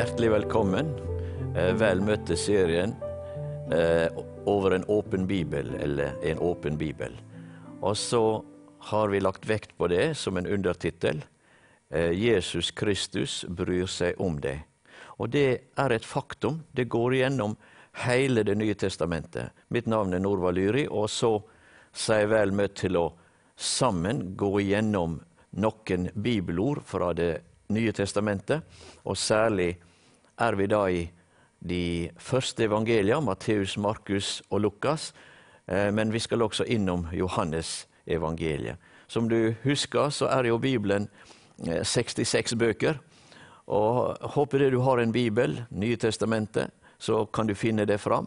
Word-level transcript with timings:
hjertelig 0.00 0.30
velkommen. 0.32 0.86
Eh, 1.56 1.74
vel 1.76 2.00
møtt 2.00 2.22
til 2.24 2.38
serien 2.40 2.94
eh, 3.74 4.06
over 4.48 4.72
en 4.72 4.86
åpen 4.88 5.26
bibel, 5.28 5.74
eller 5.76 6.14
En 6.24 6.38
åpen 6.38 6.78
bibel. 6.78 7.12
Og 7.82 7.96
så 7.96 8.40
har 8.78 9.08
vi 9.08 9.20
lagt 9.20 9.44
vekt 9.44 9.76
på 9.76 9.90
det 9.92 10.14
som 10.16 10.36
en 10.36 10.46
undertittel. 10.46 11.20
Eh, 11.90 12.16
Jesus 12.16 12.70
Kristus 12.70 13.44
bryr 13.44 13.84
seg 13.86 14.16
om 14.16 14.38
deg. 14.40 14.62
Og 15.18 15.28
det 15.28 15.68
er 15.76 15.92
et 15.92 16.08
faktum. 16.08 16.62
Det 16.72 16.88
går 16.88 17.14
igjennom 17.14 17.58
hele 18.06 18.42
Det 18.42 18.56
nye 18.56 18.74
testamentet. 18.74 19.52
Mitt 19.68 19.86
navn 19.86 20.14
er 20.14 20.24
Norvald 20.24 20.56
Lyri, 20.56 20.86
og 20.88 21.10
så 21.10 21.42
sier 21.92 22.24
jeg 22.24 22.32
vel 22.32 22.56
møtt 22.56 22.78
til 22.80 22.96
å 22.96 23.12
sammen 23.56 24.32
gå 24.36 24.60
igjennom 24.60 25.20
noen 25.50 26.10
bibelord 26.14 26.80
fra 26.86 27.12
Det 27.12 27.32
nye 27.68 27.92
testamentet, 27.92 28.64
og 29.04 29.16
særlig 29.16 29.74
er 30.40 30.56
vi 30.56 30.66
da 30.70 30.84
i 30.90 31.02
de 31.60 32.10
første 32.16 32.64
evangelia, 32.64 33.20
Matteus, 33.20 33.76
Markus 33.76 34.42
og 34.50 34.60
Lukas, 34.64 35.12
men 35.68 36.12
vi 36.12 36.18
skal 36.18 36.42
også 36.42 36.64
innom 36.64 37.06
Johannes 37.12 37.86
evangeliet. 38.06 38.80
Som 39.06 39.28
du 39.28 39.54
husker, 39.64 40.10
så 40.10 40.26
er 40.32 40.48
jo 40.48 40.58
Bibelen 40.58 41.08
66 41.60 42.54
bøker. 42.58 42.98
Og 43.70 44.16
håper 44.34 44.58
det 44.58 44.70
du 44.72 44.80
har 44.80 44.98
en 44.98 45.12
bibel, 45.12 45.60
Nye 45.70 45.96
testamentet, 45.96 46.70
så 46.98 47.26
kan 47.26 47.46
du 47.46 47.54
finne 47.54 47.84
det 47.86 48.00
fram. 48.00 48.26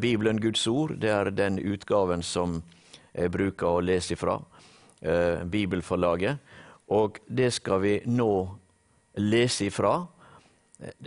Bibelen, 0.00 0.40
Guds 0.40 0.66
ord, 0.66 0.96
det 1.00 1.10
er 1.10 1.30
den 1.30 1.58
utgaven 1.58 2.22
som 2.22 2.62
jeg 3.14 3.30
bruker 3.30 3.66
å 3.78 3.80
lese 3.80 4.14
ifra. 4.14 4.38
Bibelforlaget. 5.50 6.38
Og 6.88 7.18
det 7.26 7.52
skal 7.56 7.80
vi 7.80 7.94
nå 8.06 8.32
lese 9.16 9.70
ifra. 9.70 10.06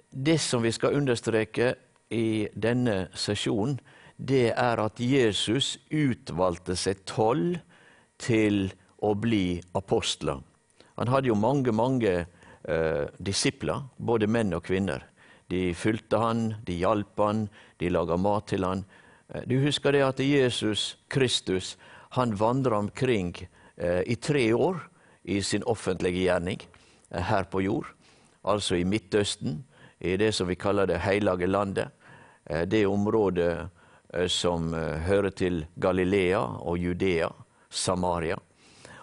Det 0.09 0.37
som 0.41 0.63
vi 0.63 0.71
skal 0.71 0.95
understreke 0.95 1.75
i 2.13 2.47
denne 2.55 3.07
sesjonen, 3.17 3.79
det 4.17 4.53
er 4.57 4.79
at 4.81 4.99
Jesus 5.03 5.75
utvalgte 5.93 6.75
seg 6.79 7.03
tolv 7.05 7.59
til 8.17 8.71
å 9.03 9.13
bli 9.13 9.59
apostler. 9.77 10.39
Han 10.97 11.11
hadde 11.13 11.29
jo 11.29 11.37
mange, 11.37 11.71
mange 11.75 12.13
eh, 12.23 13.03
disipler, 13.21 13.83
både 13.97 14.29
menn 14.31 14.55
og 14.57 14.65
kvinner. 14.65 15.05
De 15.51 15.69
fulgte 15.77 16.17
han, 16.17 16.47
de 16.65 16.79
hjalp 16.79 17.21
han, 17.21 17.45
de 17.77 17.91
laga 17.93 18.17
mat 18.17 18.49
til 18.49 18.65
han. 18.65 18.81
Du 19.45 19.59
husker 19.61 19.93
det 19.93 20.02
at 20.07 20.23
Jesus 20.23 20.95
Kristus 21.11 21.75
han 22.15 22.35
vandra 22.39 22.79
omkring 22.79 23.35
eh, 23.75 24.02
i 24.07 24.15
tre 24.15 24.53
år 24.53 24.79
i 25.23 25.41
sin 25.43 25.63
offentlige 25.63 26.23
gjerning 26.23 26.61
eh, 27.11 27.21
her 27.21 27.47
på 27.52 27.61
jord, 27.61 27.89
altså 28.47 28.75
i 28.75 28.83
Midtøsten, 28.83 29.65
i 29.99 30.17
det 30.17 30.31
som 30.35 30.47
vi 30.47 30.55
kaller 30.55 30.87
det 30.87 30.99
hellige 30.99 31.47
landet. 31.47 31.87
Eh, 32.45 32.65
det 32.67 32.85
området 32.85 33.69
eh, 34.13 34.27
som 34.27 34.73
hører 34.73 35.29
til 35.29 35.65
Galilea 35.81 36.39
og 36.39 36.77
Judea, 36.77 37.29
Samaria. 37.69 38.37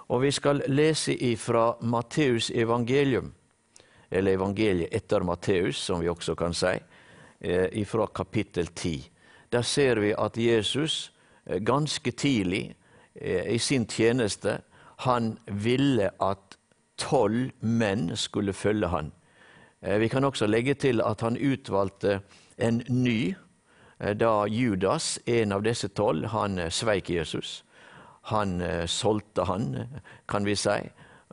Og 0.08 0.22
vi 0.22 0.30
skal 0.30 0.62
lese 0.68 1.16
ifra 1.16 1.76
Matteus 1.80 2.50
evangelium, 2.50 3.32
eller 4.10 4.32
evangeliet 4.32 4.92
etter 4.92 5.24
Matteus, 5.24 5.76
som 5.76 6.00
vi 6.00 6.08
også 6.08 6.34
kan 6.34 6.54
si, 6.54 6.76
ifra 7.72 8.06
kapittel 8.06 8.66
10. 8.66 9.10
Der 9.52 9.62
ser 9.62 10.00
vi 10.00 10.14
at 10.18 10.36
Jesus 10.38 11.12
ganske 11.64 12.10
tidlig 12.10 12.76
i 13.48 13.58
sin 13.58 13.86
tjeneste 13.86 14.60
han 14.96 15.38
ville 15.46 16.10
at 16.22 16.58
tolv 17.00 17.50
menn 17.60 18.12
skulle 18.16 18.54
følge 18.54 18.88
han. 18.92 19.12
Vi 19.84 20.08
kan 20.08 20.24
også 20.24 20.46
legge 20.48 20.74
til 20.80 21.02
at 21.04 21.20
han 21.20 21.36
utvalgte 21.36 22.20
en 22.56 22.82
ny 22.88 23.34
da 24.16 24.46
Judas, 24.48 25.18
en 25.26 25.52
av 25.52 25.62
disse 25.62 25.90
tolv, 25.92 26.26
han 26.32 26.56
sveik 26.72 27.10
Jesus. 27.12 27.64
Han 28.32 28.62
solgte 28.88 29.44
han, 29.44 29.66
kan 30.28 30.44
vi 30.48 30.56
si. 30.56 30.78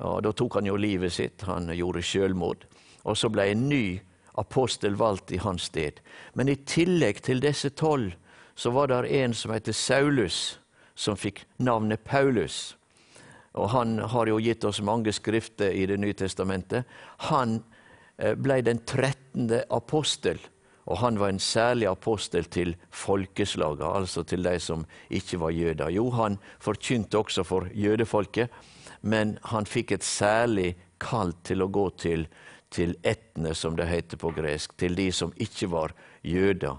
Og 0.03 0.23
Da 0.23 0.31
tok 0.31 0.59
han 0.59 0.67
jo 0.67 0.75
livet 0.75 1.13
sitt. 1.13 1.41
Han 1.47 1.72
gjorde 1.75 2.03
sjølmord. 2.03 2.66
Og 3.03 3.17
så 3.17 3.29
ble 3.31 3.51
en 3.51 3.69
ny 3.69 4.01
apostel 4.39 4.95
valgt 4.95 5.31
i 5.31 5.39
hans 5.41 5.69
sted. 5.69 6.00
Men 6.33 6.50
i 6.50 6.56
tillegg 6.56 7.22
til 7.23 7.41
disse 7.44 7.69
tolv 7.69 8.13
så 8.56 8.72
var 8.72 8.91
det 8.91 9.12
en 9.22 9.33
som 9.33 9.53
heter 9.53 9.73
Saulus, 9.73 10.59
som 10.95 11.18
fikk 11.18 11.45
navnet 11.57 12.03
Paulus. 12.03 12.75
Og 13.53 13.69
han 13.73 14.00
har 14.00 14.28
jo 14.28 14.39
gitt 14.39 14.63
oss 14.63 14.81
mange 14.81 15.12
skrifter 15.12 15.72
i 15.72 15.85
Det 15.85 15.97
nye 16.00 16.13
testamentet. 16.13 16.85
Han 17.31 17.63
ble 18.37 18.61
den 18.65 18.83
trettende 18.85 19.63
apostel, 19.73 20.39
og 20.85 20.97
han 21.01 21.17
var 21.21 21.31
en 21.31 21.39
særlig 21.39 21.87
apostel 21.89 22.45
til 22.51 22.75
folkeslaget, 22.89 23.85
altså 23.85 24.23
til 24.27 24.43
de 24.43 24.57
som 24.59 24.85
ikke 25.09 25.39
var 25.41 25.53
jøder. 25.55 25.89
Jo, 25.93 26.09
han 26.17 26.37
forkynte 26.59 27.17
også 27.17 27.45
for 27.47 27.69
jødefolket, 27.73 28.49
men 29.01 29.37
han 29.53 29.65
fikk 29.65 29.95
et 29.95 30.05
særlig 30.05 30.75
kall 31.01 31.33
til 31.45 31.63
å 31.63 31.69
gå 31.73 31.87
til, 32.01 32.27
til 32.69 32.95
etne, 33.03 33.55
som 33.57 33.77
det 33.77 33.89
heter 33.89 34.21
på 34.21 34.33
gresk, 34.35 34.75
til 34.77 34.97
de 34.97 35.09
som 35.15 35.33
ikke 35.38 35.69
var 35.71 35.93
jøder. 36.25 36.77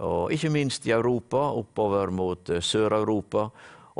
Og 0.00 0.32
ikke 0.32 0.52
minst 0.52 0.86
i 0.88 0.94
Europa, 0.96 1.50
oppover 1.52 2.12
mot 2.12 2.48
Sør-Europa. 2.48 3.50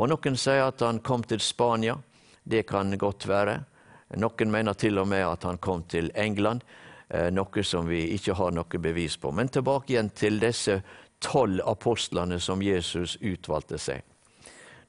Og 0.01 0.09
noen 0.09 0.39
sier 0.41 0.65
at 0.71 0.81
han 0.81 1.03
kom 1.05 1.25
til 1.29 1.41
Spania. 1.45 1.99
Det 2.45 2.65
kan 2.69 2.97
godt 2.99 3.29
være. 3.29 3.59
Noen 4.17 4.53
mener 4.53 4.77
til 4.77 4.99
og 5.01 5.09
med 5.09 5.25
at 5.27 5.45
han 5.49 5.61
kom 5.61 5.85
til 5.89 6.11
England, 6.17 6.65
noe 7.13 7.63
som 7.65 7.89
vi 7.89 8.07
ikke 8.15 8.35
har 8.39 8.55
noe 8.57 8.79
bevis 8.81 9.19
på. 9.21 9.33
Men 9.33 9.51
tilbake 9.53 9.93
igjen 9.93 10.11
til 10.17 10.39
disse 10.41 10.79
tolv 11.23 11.61
apostlene 11.69 12.39
som 12.41 12.63
Jesus 12.65 13.19
utvalgte 13.21 13.79
seg. 13.79 14.03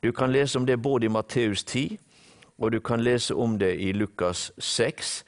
Du 0.03 0.11
kan 0.11 0.31
lese 0.31 0.57
om 0.59 0.65
det 0.65 0.81
både 0.83 1.07
i 1.07 1.11
Matteus 1.11 1.63
10, 1.63 1.97
og 2.59 2.71
du 2.71 2.79
kan 2.79 3.03
lese 3.03 3.35
om 3.35 3.57
det 3.59 3.73
i 3.79 3.93
Lukas 3.93 4.51
6, 4.57 5.23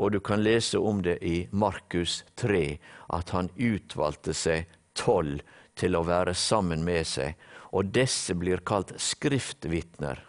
og 0.00 0.12
du 0.12 0.20
kan 0.20 0.42
lese 0.42 0.78
om 0.78 1.02
det 1.02 1.18
i 1.22 1.48
Markus 1.50 2.24
3, 2.40 2.78
at 3.12 3.30
han 3.34 3.50
utvalgte 3.56 4.34
seg 4.34 4.70
tolv 4.94 5.42
til 5.74 5.96
å 5.96 6.04
være 6.06 6.34
sammen 6.34 6.84
med 6.86 7.06
seg. 7.06 7.34
Og 7.72 7.92
disse 7.94 8.34
blir 8.34 8.62
kalt 8.66 8.94
skriftvitner 8.98 10.22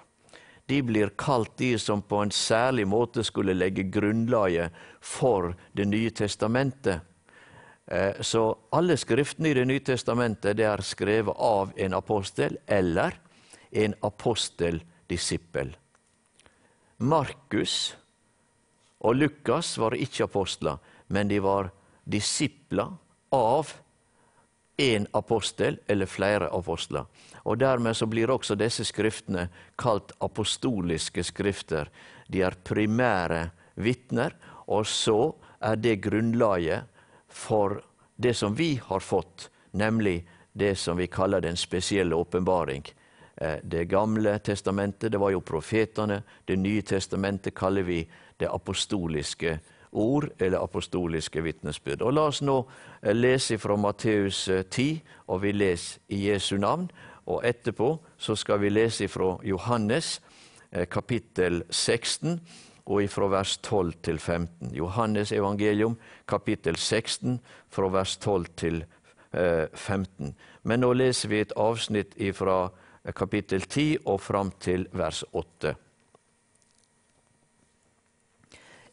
de 0.72 0.82
blir 0.88 1.10
kalt 1.20 1.58
de 1.60 1.74
som 1.80 2.00
på 2.02 2.22
en 2.24 2.32
særlig 2.32 2.86
måte 2.88 3.26
skulle 3.28 3.58
legge 3.58 3.90
grunnlaget 3.92 4.72
for 5.02 5.56
Det 5.76 5.86
nye 5.86 6.10
testamentet. 6.10 7.02
Så 8.22 8.58
alle 8.72 8.96
skriftene 8.98 9.50
i 9.50 9.54
Det 9.54 9.66
nye 9.68 9.84
testamentet 9.84 10.58
det 10.58 10.66
er 10.66 10.82
skrevet 10.82 11.36
av 11.36 11.74
en 11.76 11.94
apostel 11.94 12.58
eller 12.68 13.20
en 13.72 13.96
aposteldisippel. 14.02 15.76
Markus 16.98 17.96
og 19.02 19.16
Lukas 19.16 19.78
var 19.78 19.98
ikke 19.98 20.24
apostler, 20.24 20.78
men 21.08 21.28
de 21.28 21.40
var 21.44 21.72
disipler 22.06 22.96
av 23.32 23.74
en 24.78 25.08
apostel 25.12 25.80
eller 25.88 26.06
flere 26.06 26.50
apostler. 26.50 27.06
Og 27.44 27.58
Dermed 27.60 27.98
så 27.98 28.06
blir 28.06 28.32
også 28.32 28.56
disse 28.56 28.86
skriftene 28.86 29.48
kalt 29.82 30.14
apostoliske 30.20 31.24
skrifter. 31.24 31.90
De 32.28 32.42
er 32.42 32.58
primære 32.64 33.50
vitner, 33.76 34.36
og 34.68 34.86
så 34.88 35.34
er 35.62 35.76
det 35.76 36.02
grunnlaget 36.02 36.88
for 37.28 37.82
det 38.16 38.36
som 38.38 38.56
vi 38.56 38.76
har 38.84 39.00
fått, 39.00 39.50
nemlig 39.72 40.22
det 40.54 40.76
som 40.78 40.98
vi 40.98 41.08
kaller 41.08 41.42
den 41.42 41.58
spesielle 41.58 42.16
åpenbaring. 42.16 42.84
Det 43.64 43.86
gamle 43.90 44.38
testamentet, 44.40 45.12
det 45.12 45.18
var 45.18 45.32
jo 45.32 45.42
profetene. 45.42 46.22
Det 46.46 46.58
nye 46.60 46.82
testamentet 46.82 47.56
kaller 47.58 47.84
vi 47.88 48.04
det 48.38 48.50
apostoliske 48.50 49.58
ord 49.92 50.30
eller 50.40 50.64
apostoliske 50.64 51.44
vitnesbyrd. 51.44 52.02
Og 52.02 52.14
La 52.14 52.28
oss 52.32 52.42
nå 52.42 52.58
lese 53.14 53.58
fra 53.60 53.76
Matteus 53.76 54.46
10, 54.48 55.02
og 55.28 55.42
vi 55.44 55.52
leser 55.52 56.02
i 56.10 56.28
Jesu 56.30 56.58
navn. 56.58 56.90
Og 57.26 57.46
etterpå 57.46 57.94
så 58.18 58.36
skal 58.36 58.62
vi 58.62 58.72
lese 58.72 59.08
fra 59.12 59.36
Johannes 59.44 60.20
kapittel 60.90 61.64
16 61.70 62.40
og 62.86 63.10
fra 63.10 63.28
vers 63.30 63.58
12 63.58 63.94
til 64.04 64.20
15. 64.20 64.72
Johannes 64.76 65.32
evangelium 65.32 65.98
kapittel 66.28 66.76
16 66.76 67.40
fra 67.70 67.88
vers 67.92 68.18
12 68.18 68.46
til 68.58 68.84
15. 69.74 70.36
Men 70.64 70.80
nå 70.80 70.94
leser 70.94 71.30
vi 71.30 71.40
et 71.40 71.54
avsnitt 71.56 72.16
fra 72.36 72.70
kapittel 73.16 73.62
10 73.62 73.98
og 74.06 74.22
fram 74.22 74.52
til 74.60 74.88
vers 74.92 75.24
8. 75.32 75.76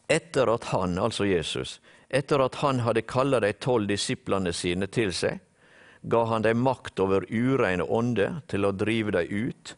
Etter 0.09 0.49
at 0.49 0.63
han, 0.73 0.97
altså 0.97 1.27
Jesus, 1.29 1.77
etter 2.09 2.41
at 2.41 2.55
han 2.63 2.81
hadde 2.81 3.05
kalla 3.05 3.39
de 3.43 3.51
tolv 3.53 3.87
disiplene 3.91 4.53
sine 4.53 4.87
til 4.89 5.13
seg, 5.13 5.37
ga 6.01 6.23
han 6.31 6.41
dem 6.41 6.63
makt 6.65 6.99
over 7.03 7.27
ureine 7.29 7.85
ånder 7.85 8.39
til 8.49 8.65
å 8.65 8.73
drive 8.73 9.13
dem 9.13 9.29
ut, 9.29 9.75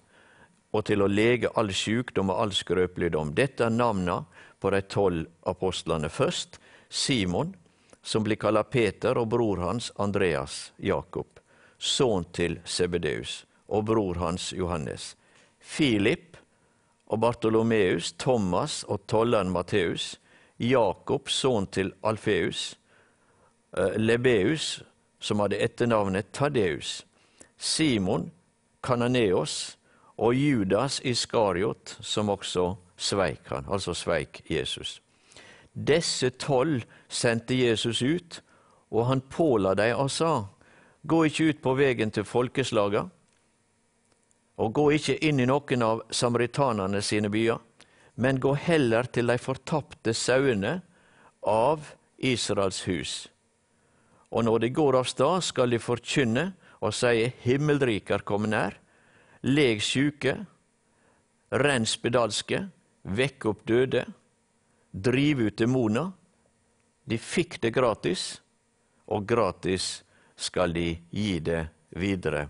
og 0.71 0.85
til 0.87 1.03
å 1.03 1.09
lege 1.11 1.51
all 1.59 1.73
sykdom 1.75 2.31
og 2.31 2.45
all 2.45 2.53
skrøpeligdom. 2.55 3.33
Dette 3.35 3.65
er 3.67 3.75
navna 3.75 4.21
på 4.61 4.71
de 4.71 4.81
tolv 4.87 5.27
apostlene 5.49 6.07
først. 6.07 6.61
Simon, 6.87 7.55
som 8.01 8.23
blir 8.23 8.39
kalla 8.39 8.63
Peter, 8.63 9.17
og 9.17 9.27
bror 9.33 9.59
hans 9.65 9.91
Andreas 9.99 10.71
Jakob, 10.77 11.41
sønn 11.77 12.29
til 12.31 12.59
Sebedeus, 12.63 13.41
og 13.67 13.89
bror 13.91 14.21
hans 14.21 14.51
Johannes. 14.55 15.15
Filip 15.59 16.37
og 17.11 17.19
Bartolomeus, 17.19 18.13
Thomas 18.15 18.83
og 18.87 19.03
tolleren 19.11 19.51
Matteus, 19.51 20.15
Jakob, 20.61 21.29
sønn 21.29 21.65
til 21.73 21.93
Alfeus, 22.03 22.77
eh, 23.77 23.97
Lebeus, 23.97 24.83
som 25.19 25.39
hadde 25.39 25.57
etternavnet 25.57 26.31
Tadeus, 26.33 27.05
Simon, 27.57 28.31
Kananeos 28.83 29.77
og 30.17 30.35
Judas 30.35 31.01
Iskariot, 31.03 31.97
som 32.01 32.29
også 32.29 32.75
sveik 32.97 33.49
han, 33.49 33.65
altså 33.69 33.93
sveik 33.93 34.41
Jesus. 34.49 35.01
Disse 35.73 36.29
tolv 36.29 36.83
sendte 37.09 37.55
Jesus 37.55 38.01
ut, 38.01 38.41
og 38.91 39.05
han 39.07 39.21
påla 39.21 39.73
dem 39.73 39.97
og 39.97 40.11
sa:" 40.11 40.45
Gå 41.07 41.23
ikke 41.23 41.49
ut 41.49 41.61
på 41.61 41.73
vegen 41.73 42.11
til 42.11 42.23
folkeslaga, 42.23 43.07
og 44.57 44.73
gå 44.73 44.89
ikke 44.89 45.17
inn 45.25 45.39
i 45.39 45.45
noen 45.45 45.81
av 45.81 46.01
samaritanerne 46.11 47.01
sine 47.01 47.29
byer, 47.29 47.57
men 48.15 48.39
gå 48.39 48.53
heller 48.53 49.07
til 49.07 49.31
de 49.31 49.37
fortapte 49.41 50.13
sauene 50.13 50.79
av 51.47 51.93
Israels 52.17 52.83
hus. 52.87 53.13
Og 54.31 54.45
når 54.47 54.65
de 54.65 54.69
går 54.75 54.97
av 54.99 55.07
stad, 55.09 55.43
skal 55.43 55.71
de 55.73 55.79
forkynne 55.81 56.51
og 56.81 56.93
sie 56.97 57.29
himmelriket 57.45 58.15
er 58.17 58.25
kommet 58.25 58.53
nær. 58.53 58.77
Leg 59.45 59.81
sjuke, 59.85 60.33
renn 61.51 61.85
spedalske, 61.89 62.65
vekk 63.03 63.47
opp 63.51 63.65
døde, 63.69 64.05
driv 64.91 65.45
ut 65.45 65.57
demoner. 65.57 66.11
De 67.05 67.17
fikk 67.17 67.59
det 67.61 67.73
gratis, 67.75 68.41
og 69.09 69.25
gratis 69.29 70.01
skal 70.37 70.73
de 70.73 70.95
gi 71.09 71.39
det 71.43 71.65
videre. 71.97 72.47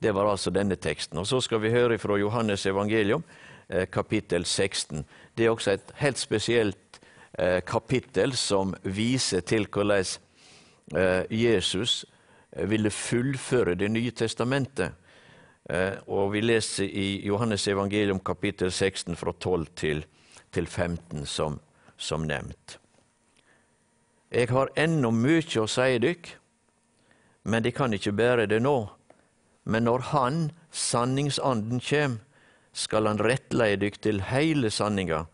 Det 0.00 0.12
var 0.16 0.30
altså 0.30 0.52
denne 0.52 0.76
teksten. 0.80 1.18
Og 1.18 1.26
Så 1.26 1.40
skal 1.44 1.60
vi 1.60 1.72
høre 1.72 1.98
fra 1.98 2.16
Johannes 2.16 2.64
evangelium, 2.66 3.24
kapittel 3.92 4.44
16. 4.44 5.04
Det 5.36 5.46
er 5.46 5.50
også 5.50 5.70
et 5.76 5.92
helt 6.00 6.18
spesielt 6.18 7.00
eh, 7.38 7.60
kapittel 7.66 8.34
som 8.36 8.74
viser 8.82 9.40
til 9.40 9.66
hvordan 9.70 10.04
eh, 10.96 11.24
Jesus 11.30 12.04
ville 12.66 12.90
fullføre 12.90 13.74
Det 13.74 13.90
nye 13.90 14.10
testamentet. 14.10 14.92
Og 16.06 16.32
Vi 16.32 16.40
leser 16.40 16.84
i 16.84 17.26
Johannes 17.26 17.68
evangelium 17.68 18.18
kapittel 18.18 18.72
16 18.72 19.16
fra 19.16 19.32
12 19.32 19.66
til 20.52 20.66
15, 20.66 21.26
som, 21.26 21.60
som 21.96 22.20
nevnt. 22.20 22.80
Jeg 24.30 24.48
har 24.48 24.68
ennå 24.78 25.10
mye 25.10 25.62
å 25.62 25.66
si 25.66 25.98
dykk, 26.02 26.28
men 27.50 27.62
de 27.62 27.72
kan 27.74 27.94
ikke 27.94 28.12
bære 28.14 28.46
det 28.46 28.60
nå. 28.62 28.90
Men 29.64 29.84
når 29.84 30.04
Han, 30.10 30.50
sanningsanden, 30.70 31.80
kjem, 31.80 32.20
skal 32.72 33.06
Han 33.06 33.20
rettleie 33.22 33.78
dykk 33.80 34.00
til 34.02 34.20
heile 34.30 34.70
sanninga. 34.70 35.24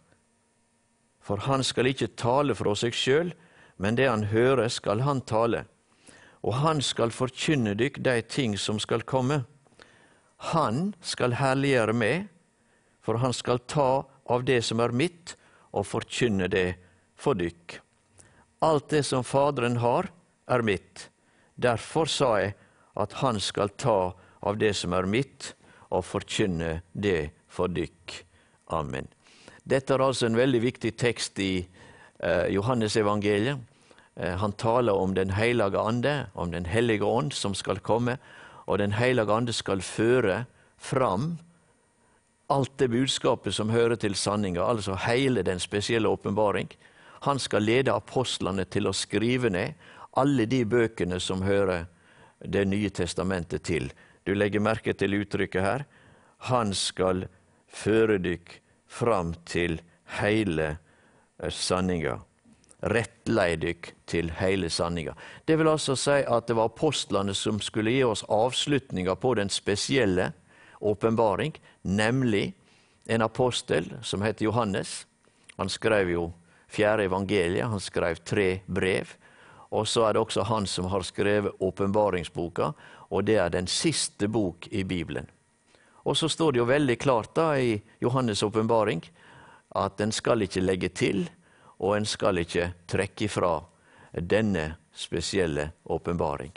For 1.21 1.43
Han 1.49 1.65
skal 1.65 1.91
ikke 1.91 2.15
tale 2.17 2.55
fra 2.55 2.75
seg 2.79 2.94
sjøl, 2.97 3.33
men 3.77 3.99
det 3.99 4.09
Han 4.09 4.29
hører, 4.33 4.69
skal 4.69 5.03
Han 5.06 5.21
tale. 5.21 5.65
Og 6.43 6.55
Han 6.62 6.83
skal 6.83 7.11
forkynne 7.11 7.75
dykk 7.75 8.00
de 8.05 8.21
ting 8.23 8.56
som 8.59 8.79
skal 8.79 9.03
komme. 9.03 9.44
Han 10.53 10.94
skal 11.00 11.37
herliggjøre 11.41 11.97
meg, 11.97 12.29
for 13.00 13.19
Han 13.23 13.33
skal 13.33 13.59
ta 13.67 14.06
av 14.27 14.44
det 14.44 14.62
som 14.65 14.81
er 14.81 14.93
mitt, 14.93 15.37
og 15.73 15.87
forkynne 15.87 16.49
det 16.49 16.77
for 17.17 17.37
dykk. 17.37 17.81
Alt 18.65 18.89
det 18.91 19.03
som 19.05 19.25
Faderen 19.25 19.77
har, 19.82 20.09
er 20.49 20.62
mitt. 20.62 21.09
Derfor 21.56 22.09
sa 22.09 22.37
jeg 22.41 22.55
at 22.97 23.19
Han 23.21 23.41
skal 23.41 23.73
ta 23.77 24.15
av 24.41 24.59
det 24.59 24.73
som 24.77 24.94
er 24.97 25.09
mitt, 25.11 25.55
og 25.96 26.04
forkynne 26.04 26.81
det 26.93 27.31
for 27.48 27.72
dykk. 27.72 28.20
Amen. 28.76 29.08
Dette 29.66 29.94
er 29.94 30.04
altså 30.04 30.28
en 30.28 30.38
veldig 30.38 30.60
viktig 30.62 30.93
tekst 30.98 31.40
i 31.43 31.66
eh, 32.22 32.46
Johannes 32.54 32.96
evangeliet. 32.96 33.58
Eh, 34.16 34.37
han 34.38 34.52
taler 34.52 34.94
om 34.94 35.14
Den 35.14 35.31
hellige 35.31 35.78
ande, 35.78 36.26
om 36.34 36.52
Den 36.52 36.66
hellige 36.66 37.04
ånd 37.04 37.32
som 37.32 37.54
skal 37.54 37.81
komme, 37.81 38.19
og 38.66 38.78
Den 38.78 38.93
hellige 38.93 39.32
ande 39.32 39.52
skal 39.52 39.82
føre 39.82 40.44
fram 40.78 41.38
alt 42.48 42.78
det 42.78 42.88
budskapet 42.88 43.54
som 43.54 43.70
hører 43.70 43.96
til 43.96 44.14
sanninga, 44.14 44.62
altså 44.62 44.94
hele 44.94 45.43
den 45.43 45.58
spesielle 45.58 46.08
åpenbaring. 46.08 46.69
Han 47.26 47.38
skal 47.38 47.62
lede 47.62 47.94
apostlene 47.94 48.64
til 48.64 48.87
å 48.87 48.94
skrive 48.94 49.50
ned 49.50 49.75
alle 50.16 50.46
de 50.46 50.64
bøkene 50.64 51.20
som 51.20 51.43
hører 51.43 51.87
Det 52.52 52.66
nye 52.69 52.90
testamentet 52.90 53.62
til. 53.64 53.88
Du 54.26 54.34
legger 54.34 54.61
merke 54.61 54.94
til 54.99 55.14
uttrykket 55.20 55.62
her. 55.62 55.84
Han 56.50 56.75
skal 56.75 57.28
føre 57.70 58.19
dykk 58.19 58.56
fram 58.90 59.34
til 59.46 59.78
heile 60.19 60.73
eh, 61.38 61.52
sanninga. 61.52 62.19
Rettleie 62.87 63.56
dykk 63.62 63.93
til 64.11 64.32
heile 64.40 64.70
sanninga. 64.70 65.14
Det 65.46 65.56
vil 65.58 65.70
altså 65.70 65.96
si 65.99 66.19
at 66.26 66.49
det 66.50 66.56
var 66.58 66.73
apostlene 66.73 67.34
som 67.34 67.61
skulle 67.62 67.94
gi 67.94 68.02
oss 68.06 68.25
avslutninga 68.28 69.14
på 69.14 69.34
den 69.38 69.50
spesielle 69.50 70.32
åpenbaring, 70.81 71.55
nemlig 71.82 72.52
en 73.06 73.22
apostel 73.22 73.94
som 74.02 74.22
heter 74.26 74.44
Johannes. 74.44 75.06
Han 75.56 75.70
skrev 75.72 76.11
jo 76.11 76.26
fjerde 76.69 77.06
evangeliet, 77.06 77.70
han 77.70 77.81
skrev 77.81 78.19
tre 78.26 78.61
brev. 78.67 79.14
Og 79.70 79.88
så 79.88 80.06
er 80.06 80.14
det 80.14 80.22
også 80.22 80.44
han 80.46 80.67
som 80.67 80.90
har 80.93 81.02
skrevet 81.06 81.56
åpenbaringsboka, 81.62 82.72
og 83.08 83.25
det 83.25 83.38
er 83.38 83.50
den 83.55 83.67
siste 83.70 84.29
bok 84.29 84.69
i 84.70 84.85
Bibelen. 84.85 85.31
Og 86.06 86.17
så 86.17 86.29
står 86.29 86.53
det 86.53 86.62
jo 86.62 86.69
veldig 86.69 86.99
klart 86.99 87.35
da 87.35 87.53
i 87.58 87.81
Johannes' 88.00 88.44
åpenbaring 88.47 89.03
at 89.76 90.00
en 90.00 90.12
skal 90.12 90.43
ikke 90.47 90.62
legge 90.62 90.88
til, 90.94 91.27
og 91.82 91.96
en 91.96 92.06
skal 92.06 92.39
ikke 92.41 92.70
trekke 92.89 93.27
ifra 93.27 93.58
denne 94.15 94.77
spesielle 94.94 95.70
åpenbaring. 95.84 96.55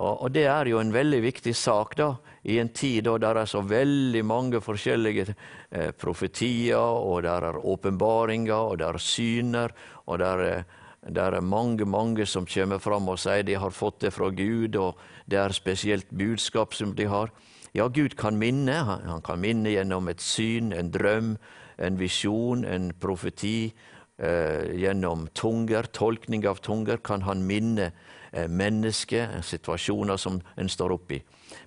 Og, 0.00 0.30
det 0.32 0.46
er 0.48 0.70
jo 0.70 0.78
en 0.80 0.92
veldig 0.94 1.18
viktig 1.20 1.52
sak 1.56 1.92
da, 1.98 2.14
i 2.48 2.56
en 2.62 2.70
tid 2.72 3.04
da 3.04 3.18
det 3.20 3.30
er 3.42 3.48
så 3.50 3.60
veldig 3.60 4.22
mange 4.24 4.60
forskjellige 4.64 5.26
eh, 5.28 5.90
profetier, 5.92 6.80
og 6.80 7.22
der 7.26 7.50
er 7.50 7.58
åpenbaringer, 7.60 8.54
og 8.54 8.78
der 8.80 8.96
er 8.96 9.04
syner, 9.04 9.74
og 10.06 10.22
der 10.22 10.44
er 10.46 10.62
det 11.08 11.22
er 11.22 11.40
mange 11.40 11.86
mange 11.88 12.26
som 12.26 12.46
kommer 12.46 12.78
fram 12.78 13.08
og 13.08 13.18
sier 13.18 13.42
de 13.42 13.54
har 13.56 13.72
fått 13.72 14.02
det 14.04 14.12
fra 14.12 14.28
Gud, 14.30 14.76
og 14.76 14.98
det 15.26 15.38
er 15.40 15.56
spesielt 15.56 16.10
budskap 16.10 16.74
som 16.74 16.92
de 16.94 17.06
har. 17.08 17.30
Ja, 17.72 17.88
Gud 17.88 18.16
kan 18.16 18.36
minne. 18.36 18.74
Han 18.84 19.22
kan 19.22 19.40
minne 19.40 19.70
gjennom 19.70 20.08
et 20.08 20.20
syn, 20.20 20.72
en 20.72 20.90
drøm, 20.90 21.36
en 21.78 21.96
visjon, 21.96 22.64
en 22.64 22.92
profeti. 22.92 23.72
Eh, 24.20 24.76
gjennom 24.76 25.28
tunger, 25.32 25.86
tolkning 25.96 26.44
av 26.44 26.58
tunger, 26.60 26.98
kan 27.00 27.22
han 27.24 27.40
minne 27.48 27.86
eh, 28.32 28.48
mennesket, 28.52 29.38
situasjoner 29.48 30.20
som 30.20 30.42
en 30.60 30.68
står 30.68 30.92
oppi. 30.92 31.22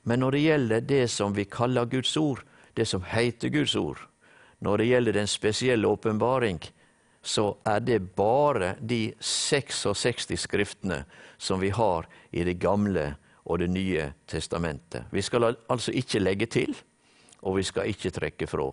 Men 0.06 0.22
når 0.22 0.36
det 0.36 0.42
gjelder 0.44 0.86
det 0.86 1.08
som 1.10 1.34
vi 1.34 1.48
kaller 1.50 1.90
Guds 1.90 2.14
ord, 2.18 2.44
det 2.78 2.86
som 2.86 3.02
heter 3.10 3.50
Guds 3.50 3.74
ord, 3.76 3.98
når 4.62 4.78
det 4.78 4.86
gjelder 4.92 5.18
den 5.18 5.32
spesielle 5.32 5.90
åpenbaring, 5.90 6.62
så 7.24 7.54
er 7.66 7.80
det 7.80 8.00
bare 8.16 8.76
de 8.82 9.14
66 9.20 10.36
skriftene 10.44 11.04
som 11.38 11.62
vi 11.64 11.70
har 11.72 12.08
i 12.32 12.44
Det 12.44 12.60
gamle 12.60 13.16
og 13.46 13.60
Det 13.60 13.70
nye 13.70 14.14
testamentet. 14.28 15.04
Vi 15.12 15.22
skal 15.22 15.56
altså 15.70 15.92
ikke 15.92 16.20
legge 16.20 16.46
til, 16.46 16.76
og 17.42 17.58
vi 17.58 17.64
skal 17.64 17.88
ikke 17.88 18.10
trekke 18.10 18.48
fra. 18.48 18.72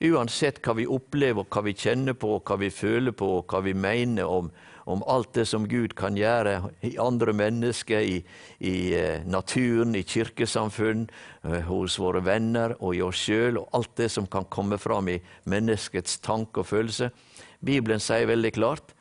Uansett 0.00 0.62
hva 0.64 0.72
vi 0.78 0.86
opplever, 0.88 1.44
hva 1.44 1.62
vi 1.62 1.74
kjenner 1.76 2.16
på, 2.16 2.38
hva 2.40 2.56
vi 2.56 2.70
føler 2.70 3.12
på, 3.12 3.44
hva 3.44 3.60
vi 3.60 3.74
mener 3.74 4.24
om, 4.24 4.50
om 4.88 5.02
alt 5.06 5.34
det 5.36 5.44
som 5.46 5.66
Gud 5.68 5.92
kan 5.94 6.16
gjøre 6.16 6.54
i 6.88 6.94
andre 6.98 7.34
mennesker, 7.36 8.00
i, 8.00 8.22
i 8.64 8.94
eh, 8.96 9.26
naturen, 9.28 9.94
i 9.94 10.02
kirkesamfunn, 10.02 11.04
eh, 11.44 11.60
hos 11.68 11.98
våre 12.00 12.24
venner 12.24 12.74
og 12.80 12.96
i 12.96 13.02
oss 13.04 13.26
sjøl, 13.26 13.60
og 13.60 13.76
alt 13.76 13.92
det 14.00 14.08
som 14.10 14.26
kan 14.26 14.48
komme 14.48 14.80
fram 14.80 15.12
i 15.12 15.20
menneskets 15.44 16.18
tanke 16.24 16.64
og 16.64 16.70
følelse, 16.72 17.10
Bibelen 17.60 18.00
sier 18.00 18.28
veldig 18.30 18.52
klart 18.56 18.94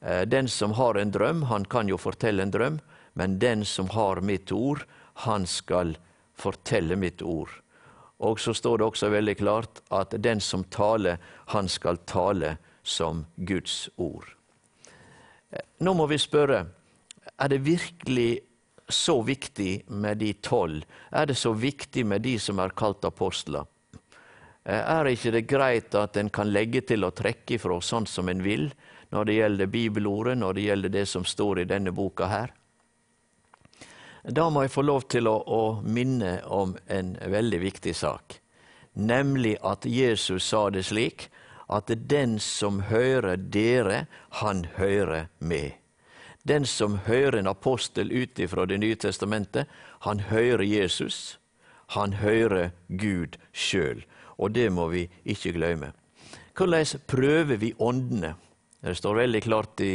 eh, 0.00 0.22
den 0.28 0.48
som 0.48 0.76
har 0.76 0.98
en 1.00 1.12
drøm, 1.12 1.46
han 1.48 1.64
kan 1.64 1.88
jo 1.88 1.98
fortelle 2.00 2.44
en 2.44 2.52
drøm, 2.52 2.80
men 3.18 3.38
den 3.38 3.64
som 3.64 3.90
har 3.92 4.20
mitt 4.24 4.52
ord, 4.52 4.84
han 5.26 5.46
skal 5.46 5.96
fortelle 6.38 6.96
mitt 6.96 7.22
ord. 7.22 7.50
Og 8.22 8.40
så 8.40 8.54
står 8.54 8.78
det 8.78 8.86
også 8.86 9.10
veldig 9.12 9.36
klart 9.40 9.82
at 9.90 10.14
den 10.22 10.40
som 10.40 10.64
taler, 10.70 11.18
han 11.52 11.68
skal 11.68 11.98
tale 12.06 12.56
som 12.82 13.24
Guds 13.36 13.88
ord. 13.96 14.28
Eh, 15.50 15.66
nå 15.80 15.94
må 15.96 16.06
vi 16.10 16.20
spørre, 16.20 16.64
er 17.38 17.48
det 17.48 17.64
virkelig 17.64 18.42
så 18.92 19.22
viktig 19.24 19.84
med 19.88 20.20
de 20.20 20.32
tolv? 20.44 20.84
Er 21.10 21.26
det 21.26 21.36
så 21.40 21.52
viktig 21.52 22.04
med 22.06 22.22
de 22.22 22.36
som 22.38 22.60
er 22.60 22.74
kalt 22.76 23.04
apostler? 23.08 23.66
Er 24.64 25.08
ikke 25.10 25.32
det 25.34 25.46
greit 25.50 25.94
at 25.98 26.16
en 26.16 26.30
kan 26.30 26.52
legge 26.52 26.84
til 26.86 27.04
og 27.04 27.16
trekke 27.18 27.56
ifra 27.56 27.80
sånn 27.82 28.06
som 28.06 28.28
en 28.30 28.42
vil, 28.44 28.68
når 29.10 29.24
det 29.28 29.38
gjelder 29.38 29.72
bibelordet, 29.72 30.36
når 30.38 30.54
det 30.54 30.66
gjelder 30.68 30.92
det 30.94 31.06
som 31.10 31.24
står 31.26 31.62
i 31.62 31.68
denne 31.68 31.92
boka 31.92 32.28
her? 32.30 32.52
Da 34.22 34.46
må 34.50 34.62
jeg 34.62 34.70
få 34.70 34.84
lov 34.86 35.08
til 35.10 35.26
å, 35.26 35.34
å 35.42 35.62
minne 35.82 36.36
om 36.46 36.76
en 36.86 37.16
veldig 37.18 37.58
viktig 37.58 37.94
sak, 37.98 38.38
nemlig 38.94 39.56
at 39.66 39.82
Jesus 39.84 40.46
sa 40.46 40.68
det 40.70 40.86
slik 40.86 41.26
at 41.66 41.90
den 42.08 42.38
som 42.38 42.84
hører 42.86 43.36
dere, 43.36 44.06
han 44.38 44.66
hører 44.76 45.26
meg. 45.38 45.78
Den 46.46 46.66
som 46.66 47.00
hører 47.06 47.38
en 47.38 47.50
apostel 47.50 48.12
ut 48.12 48.38
ifra 48.38 48.66
Det 48.66 48.78
nye 48.78 48.96
testamentet, 48.96 49.66
han 50.00 50.20
hører 50.20 50.62
Jesus. 50.62 51.38
Han 51.94 52.12
hører 52.12 52.70
Gud 52.88 53.38
sjøl, 53.52 54.04
og 54.38 54.54
det 54.54 54.68
må 54.72 54.88
vi 54.92 55.06
ikke 55.24 55.52
glemme. 55.56 55.92
Hvordan 56.56 57.00
prøver 57.06 57.56
vi 57.56 57.72
åndene? 57.78 58.34
Det 58.82 58.96
står 58.96 59.14
veldig 59.22 59.42
klart 59.42 59.80
i 59.80 59.92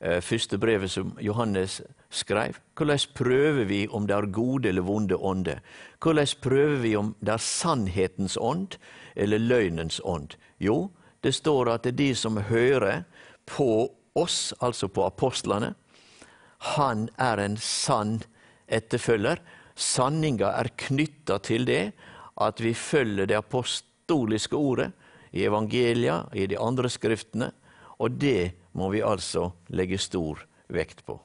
eh, 0.00 0.20
første 0.20 0.58
brevet 0.58 0.90
som 0.90 1.14
Johannes 1.20 1.80
skrev. 2.10 2.58
Hvordan 2.76 2.98
prøver 3.14 3.64
vi 3.64 3.86
om 3.88 4.06
det 4.06 4.16
er 4.16 4.30
gode 4.30 4.68
eller 4.68 4.82
vonde 4.86 5.16
ånder? 5.16 5.62
Hvordan 6.02 6.26
prøver 6.42 6.78
vi 6.82 6.96
om 6.96 7.14
det 7.20 7.32
er 7.32 7.42
sannhetens 7.42 8.36
ånd 8.36 8.76
eller 9.16 9.38
løgnens 9.38 10.00
ånd? 10.04 10.36
Jo, 10.60 10.90
det 11.22 11.34
står 11.34 11.72
at 11.72 11.84
det 11.84 11.94
er 11.94 12.02
de 12.02 12.14
som 12.14 12.36
hører 12.36 13.04
på 13.46 13.90
oss, 14.14 14.54
altså 14.60 14.88
på 14.88 15.04
apostlene, 15.06 15.74
han 16.76 17.08
er 17.18 17.40
en 17.42 17.56
sann 17.60 18.20
etterfølger. 18.68 19.40
Sanninga 19.76 20.54
er 20.56 20.72
knytta 20.78 21.38
til 21.44 21.66
det 21.68 21.92
at 22.36 22.60
vi 22.60 22.74
følger 22.74 23.26
det 23.26 23.38
apostoliske 23.38 24.56
ordet 24.56 24.90
i 25.32 25.44
evangelia, 25.44 26.24
i 26.32 26.46
de 26.46 26.58
andre 26.60 26.90
skriftene, 26.92 27.50
og 27.98 28.18
det 28.20 28.52
må 28.76 28.90
vi 28.92 29.04
altså 29.04 29.50
legge 29.72 29.98
stor 30.00 30.44
vekt 30.68 31.04
på. 31.06 31.16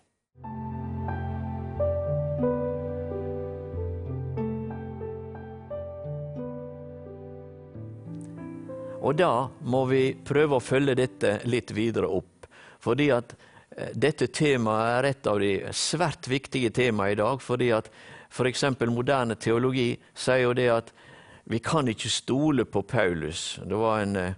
Og 9.01 9.18
da 9.18 9.50
må 9.65 9.86
vi 9.89 10.12
prøve 10.13 10.60
å 10.60 10.63
følge 10.63 10.96
dette 10.96 11.39
litt 11.50 11.74
videre 11.74 12.08
opp. 12.08 12.46
Fordi 12.82 13.10
at 13.13 13.34
eh, 13.75 13.89
dette 13.98 14.30
temaet 14.30 14.91
er 14.94 15.08
et 15.10 15.30
av 15.30 15.39
de 15.41 15.51
svært 15.75 16.30
viktige 16.30 16.70
temaene 16.75 17.15
i 17.15 17.20
dag. 17.20 17.41
Fordi 17.41 17.72
at 17.75 17.89
f.eks. 18.32 18.64
moderne 18.88 19.36
teologi 19.36 20.00
sier 20.16 20.46
jo 20.46 20.54
det 20.56 20.70
at 20.72 20.94
vi 21.52 21.60
kan 21.60 21.88
ikke 21.88 22.10
stole 22.10 22.66
på 22.66 22.82
Paulus. 22.82 23.60
Det 23.66 23.76
var 23.76 24.02
en, 24.02 24.16
eh, 24.16 24.34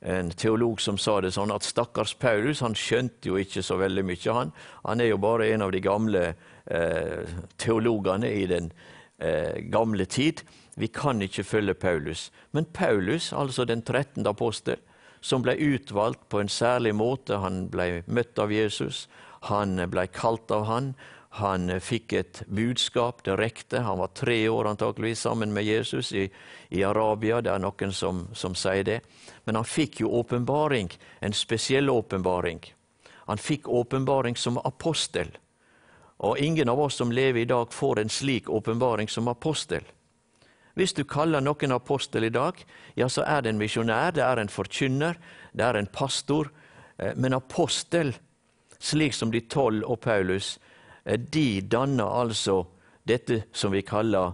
en 0.00 0.30
teolog 0.30 0.80
som 0.80 0.98
sa 0.98 1.20
det 1.20 1.34
sånn 1.36 1.54
at 1.54 1.62
stakkars 1.62 2.14
Paulus 2.18 2.60
han 2.60 2.74
skjønte 2.74 3.28
jo 3.28 3.36
ikke 3.38 3.62
så 3.62 3.76
veldig 3.78 4.04
mye. 4.04 4.32
Han, 4.34 4.52
han 4.84 5.00
er 5.00 5.12
jo 5.12 5.18
bare 5.22 5.52
en 5.52 5.62
av 5.62 5.72
de 5.72 5.80
gamle 5.80 6.34
eh, 6.66 7.22
teologene 7.58 8.32
i 8.32 8.46
den 8.46 8.72
eh, 9.18 9.62
gamle 9.70 10.04
tid. 10.04 10.42
Vi 10.76 10.88
kan 10.88 11.22
ikke 11.22 11.44
følge 11.44 11.74
Paulus. 11.74 12.30
Men 12.52 12.64
Paulus, 12.64 13.32
altså 13.32 13.64
den 13.64 13.82
13. 13.82 14.26
apostel, 14.26 14.76
som 15.20 15.42
ble 15.42 15.56
utvalgt 15.56 16.28
på 16.28 16.40
en 16.40 16.48
særlig 16.48 16.94
måte, 16.94 17.38
han 17.38 17.68
ble 17.70 18.02
møtt 18.06 18.38
av 18.38 18.52
Jesus, 18.52 19.06
han 19.48 19.78
ble 19.90 20.06
kalt 20.12 20.50
av 20.50 20.66
han, 20.66 20.94
han 21.36 21.68
fikk 21.80 22.12
et 22.12 22.42
budskap 22.46 23.22
direkte. 23.24 23.82
Han 23.84 23.98
var 23.98 24.14
tre 24.16 24.48
år 24.48 24.70
antakeligvis 24.70 25.20
sammen 25.20 25.52
med 25.52 25.64
Jesus 25.64 26.12
i, 26.12 26.30
i 26.68 26.84
Arabia. 26.84 27.40
Det 27.40 27.52
er 27.52 27.60
noen 27.60 27.92
som, 27.92 28.26
som, 28.32 28.54
sier 28.56 28.84
det. 28.84 29.00
Men 29.44 29.60
han 29.60 29.68
fikk 29.68 30.00
jo 30.00 30.14
åpenbaring, 30.16 30.88
en 31.20 31.36
spesiell 31.36 31.90
åpenbaring. 31.92 32.62
Han 33.28 33.38
fikk 33.38 33.68
åpenbaring 33.68 34.36
som 34.36 34.58
apostel. 34.64 35.34
Og 36.24 36.38
ingen 36.38 36.68
av 36.72 36.80
oss 36.80 36.96
som 36.96 37.12
lever 37.12 37.40
i 37.40 37.50
dag, 37.50 37.72
får 37.72 38.00
en 38.00 38.08
slik 38.08 38.48
åpenbaring 38.48 39.08
som 39.08 39.28
apostel. 39.28 39.84
Hvis 40.76 40.92
du 40.92 41.04
kaller 41.04 41.40
noen 41.40 41.72
apostel 41.72 42.24
i 42.24 42.32
dag, 42.32 42.56
ja, 42.94 43.08
så 43.08 43.24
er 43.24 43.42
det 43.42 43.52
en 43.52 43.60
misjonær, 43.60 44.12
det 44.16 44.24
er 44.24 44.40
en 44.40 44.52
forkynner, 44.52 45.16
det 45.52 45.64
er 45.64 45.76
en 45.76 45.88
pastor. 45.88 46.50
Eh, 46.96 47.12
men 47.16 47.36
apostel, 47.36 48.14
slik 48.78 49.16
som 49.16 49.32
de 49.32 49.40
tolv 49.40 49.84
og 49.84 50.00
Paulus, 50.04 50.56
eh, 50.56 50.75
de 51.06 51.60
danner 51.60 52.10
altså 52.20 52.64
dette 53.06 53.44
som 53.54 53.72
vi 53.72 53.82
kaller 53.86 54.32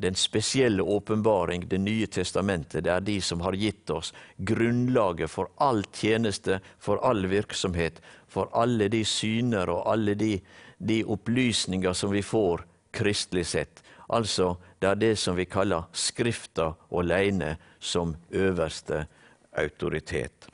den 0.00 0.14
spesielle 0.14 0.82
åpenbaring, 0.82 1.68
Det 1.68 1.78
nye 1.78 2.06
testamentet. 2.06 2.84
Det 2.84 2.90
er 2.90 3.00
de 3.00 3.20
som 3.20 3.40
har 3.40 3.52
gitt 3.52 3.90
oss 3.90 4.14
grunnlaget 4.36 5.30
for 5.30 5.50
all 5.56 5.84
tjeneste, 5.92 6.60
for 6.78 6.96
all 7.04 7.26
virksomhet, 7.26 8.00
for 8.28 8.48
alle 8.56 8.88
de 8.88 9.04
syner 9.04 9.68
og 9.68 9.92
alle 9.92 10.14
de, 10.14 10.40
de 10.78 11.04
opplysninger 11.04 11.92
som 11.92 12.10
vi 12.10 12.22
får 12.22 12.64
kristelig 12.90 13.46
sett. 13.46 13.82
Altså, 14.08 14.56
det 14.78 14.88
er 14.88 14.94
det 14.94 15.18
som 15.18 15.36
vi 15.36 15.44
kaller 15.44 15.84
Skrifta 15.92 16.72
aleine 16.90 17.56
som 17.78 18.16
øverste 18.30 19.06
autoritet. 19.52 20.48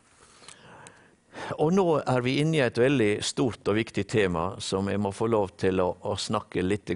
Og 1.59 1.73
nå 1.75 1.87
er 2.01 2.23
vi 2.25 2.39
inne 2.41 2.59
i 2.59 2.65
et 2.65 2.79
veldig 2.79 3.23
stort 3.25 3.69
og 3.69 3.77
viktig 3.77 4.07
tema 4.09 4.49
som 4.63 4.89
jeg 4.89 5.01
må 5.01 5.13
få 5.13 5.29
lov 5.31 5.57
til 5.61 5.81
å, 5.81 5.91
å 6.01 6.17
snakke 6.17 6.63
litt 6.63 6.91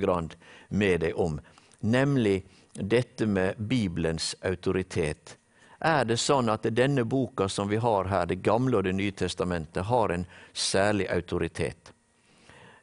med 0.71 1.01
deg 1.01 1.19
om, 1.19 1.41
nemlig 1.81 2.43
dette 2.75 3.27
med 3.27 3.59
Bibelens 3.59 4.35
autoritet. 4.43 5.37
Er 5.81 6.05
det 6.05 6.19
sånn 6.21 6.51
at 6.53 6.67
denne 6.77 7.07
boka 7.09 7.49
som 7.49 7.69
vi 7.69 7.77
har 7.77 8.05
her, 8.05 8.27
Det 8.27 8.43
gamle 8.43 8.77
og 8.77 8.85
Det 8.85 8.93
nye 8.93 9.13
testamentet, 9.13 9.85
har 9.85 10.09
en 10.11 10.27
særlig 10.53 11.09
autoritet? 11.09 11.93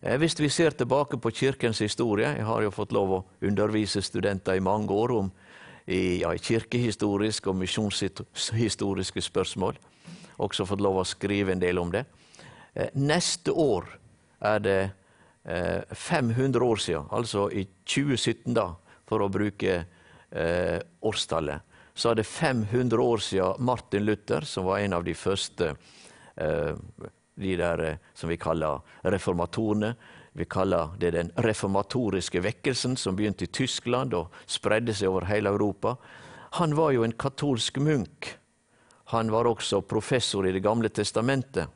Eh, 0.01 0.17
hvis 0.17 0.39
vi 0.39 0.49
ser 0.49 0.71
tilbake 0.71 1.17
på 1.17 1.31
kirkens 1.31 1.81
historie 1.81 2.35
Jeg 2.35 2.45
har 2.45 2.61
jo 2.61 2.71
fått 2.71 2.91
lov 2.91 3.11
å 3.11 3.25
undervise 3.41 4.01
studenter 4.01 4.55
i 4.55 4.59
mange 4.59 4.93
år 4.93 5.11
om 5.11 5.31
i, 5.87 6.21
ja, 6.21 6.33
kirkehistoriske 6.33 7.49
og 7.49 7.55
misjonshistoriske 7.55 9.21
spørsmål. 9.21 9.77
Også 10.37 10.67
fått 10.69 10.83
lov 10.83 11.01
å 11.01 11.07
skrive 11.07 11.53
en 11.53 11.61
del 11.61 11.79
om 11.81 11.91
det. 11.93 12.05
Eh, 12.73 12.89
neste 12.93 13.51
år 13.51 13.89
er 14.45 14.59
det 14.61 14.79
500 15.47 16.59
eh, 16.59 16.67
år 16.67 16.81
siden, 16.83 17.07
altså 17.11 17.47
i 17.49 17.63
2017, 17.87 18.53
da, 18.53 18.67
for 19.07 19.23
å 19.23 19.31
bruke 19.31 19.77
eh, 19.79 20.79
årstallet, 21.01 21.63
så 21.97 22.11
er 22.11 22.19
det 22.19 22.27
500 22.29 23.01
år 23.01 23.23
siden 23.23 23.63
Martin 23.65 24.05
Luther, 24.05 24.45
som 24.45 24.67
var 24.67 24.83
en 24.83 24.93
av 24.93 25.05
de 25.07 25.15
første 25.17 25.73
de 26.37 27.55
der 27.57 27.81
som 28.13 28.29
vi 28.29 28.35
kaller 28.37 28.83
reformatorene. 29.01 29.95
Vi 30.37 30.45
kaller 30.45 30.91
det 31.01 31.15
den 31.15 31.31
reformatoriske 31.41 32.43
vekkelsen, 32.45 32.93
som 32.93 33.17
begynte 33.17 33.47
i 33.47 33.49
Tyskland 33.49 34.13
og 34.13 34.35
spredde 34.45 34.93
seg 34.93 35.09
over 35.09 35.25
hele 35.25 35.49
Europa. 35.49 35.95
Han 36.61 36.75
var 36.77 36.93
jo 36.93 37.01
en 37.07 37.15
katolsk 37.17 37.79
munk. 37.81 38.35
Han 39.13 39.31
var 39.31 39.47
også 39.47 39.81
professor 39.87 40.47
i 40.47 40.51
Det 40.51 40.63
gamle 40.63 40.89
testamentet. 40.89 41.67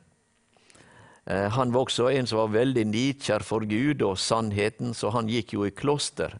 Eh, 1.24 1.48
han 1.48 1.72
var 1.72 1.86
også 1.86 2.10
en 2.10 2.26
som 2.26 2.42
var 2.42 2.56
veldig 2.58 2.84
nidkjær 2.90 3.44
for 3.46 3.64
Gud 3.64 4.02
og 4.02 4.18
sannheten, 4.18 4.92
så 4.94 5.10
han 5.14 5.30
gikk 5.30 5.54
jo 5.56 5.66
i 5.66 5.74
kloster 5.74 6.38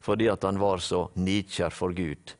fordi 0.00 0.30
at 0.32 0.46
han 0.48 0.56
var 0.56 0.80
så 0.80 1.10
nidkjær 1.20 1.74
for 1.76 1.92
Gud. 1.92 2.32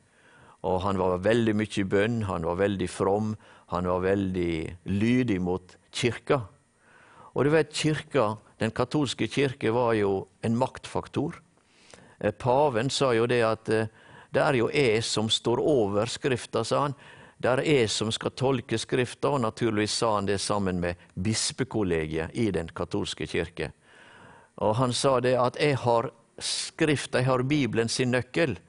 Og 0.65 0.79
han 0.81 0.97
var 0.97 1.19
veldig 1.21 1.53
mye 1.53 1.77
i 1.77 1.85
bønn, 1.85 2.23
han 2.25 2.45
var 2.45 2.57
veldig 2.57 2.87
from, 2.89 3.35
han 3.69 3.85
var 3.85 4.01
veldig 4.01 4.55
lydig 4.89 5.37
mot 5.41 5.75
kirka. 5.93 6.39
Og 7.35 7.45
du 7.45 7.51
vet, 7.53 7.73
kirka, 7.73 8.37
Den 8.61 8.69
katolske 8.69 9.25
kirke 9.25 9.71
var 9.73 9.95
jo 9.97 10.27
en 10.45 10.53
maktfaktor. 10.53 11.33
Eh, 12.19 12.31
paven 12.31 12.89
sa 12.89 13.11
jo 13.13 13.25
det 13.25 13.41
at 13.41 13.69
eh, 13.69 13.87
det 14.29 14.41
er 14.41 14.53
jo 14.53 14.67
jeg 14.69 15.01
som 15.03 15.29
står 15.29 15.57
over 15.57 16.05
Skrifta, 16.05 16.63
sa 16.63 16.83
han. 16.83 16.93
Det 17.41 17.63
er 17.65 17.87
som 17.89 18.11
skal 18.13 18.35
tolke 18.37 18.77
Skrifta, 18.77 19.31
og 19.33 19.41
naturligvis 19.41 19.93
sa 19.97 20.15
han 20.15 20.27
det 20.29 20.37
sammen 20.41 20.79
med 20.79 20.99
bispekollegiet 21.15 22.35
i 22.37 22.51
Den 22.51 22.67
katolske 22.69 23.25
kirke. 23.25 23.71
Og 24.61 24.75
han 24.77 24.93
sa 24.93 25.19
det 25.19 25.33
at 25.39 25.57
jeg 25.57 25.79
har 25.81 26.11
Skrifta, 26.37 27.17
jeg 27.17 27.25
har 27.25 27.43
Bibelen 27.43 27.89
sin 27.89 28.11
nøkkel. 28.13 28.59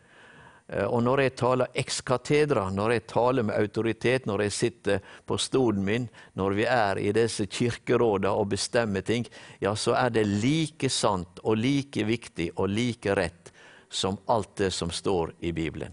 Eh, 0.69 0.85
og 0.85 1.02
når 1.05 1.21
jeg 1.21 1.35
taler 1.37 1.73
ex 1.75 2.00
catedra, 2.00 2.71
når 2.71 2.95
jeg 2.97 3.07
taler 3.12 3.47
med 3.49 3.59
autoritet, 3.61 4.26
når 4.26 4.47
jeg 4.47 4.52
sitter 4.52 5.00
på 5.26 5.37
stolen 5.37 5.85
min, 5.85 6.09
når 6.35 6.57
vi 6.57 6.64
er 6.64 7.00
i 7.00 7.12
disse 7.12 7.47
kirkerådene 7.47 8.33
og 8.33 8.49
bestemmer 8.55 9.05
ting, 9.05 9.26
ja, 9.61 9.75
så 9.75 9.97
er 10.00 10.14
det 10.17 10.25
like 10.29 10.88
sant 10.88 11.43
og 11.43 11.61
like 11.61 12.05
viktig 12.09 12.52
og 12.57 12.73
like 12.73 13.17
rett 13.17 13.52
som 13.93 14.17
alt 14.33 14.57
det 14.57 14.71
som 14.73 14.91
står 14.91 15.35
i 15.41 15.52
Bibelen. 15.52 15.93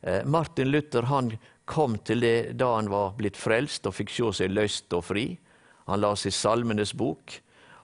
Eh, 0.00 0.24
Martin 0.24 0.70
Luther 0.70 1.02
han 1.12 1.34
kom 1.66 1.98
til 1.98 2.22
det 2.22 2.54
da 2.58 2.70
han 2.76 2.88
var 2.90 3.16
blitt 3.18 3.36
frelst 3.36 3.86
og 3.88 3.96
fikk 3.98 4.14
se 4.14 4.30
seg 4.40 4.54
løst 4.54 4.94
og 4.96 5.04
fri. 5.10 5.26
Han 5.90 6.00
las 6.00 6.24
i 6.26 6.32
Salmenes 6.34 6.94
bok, 6.94 7.34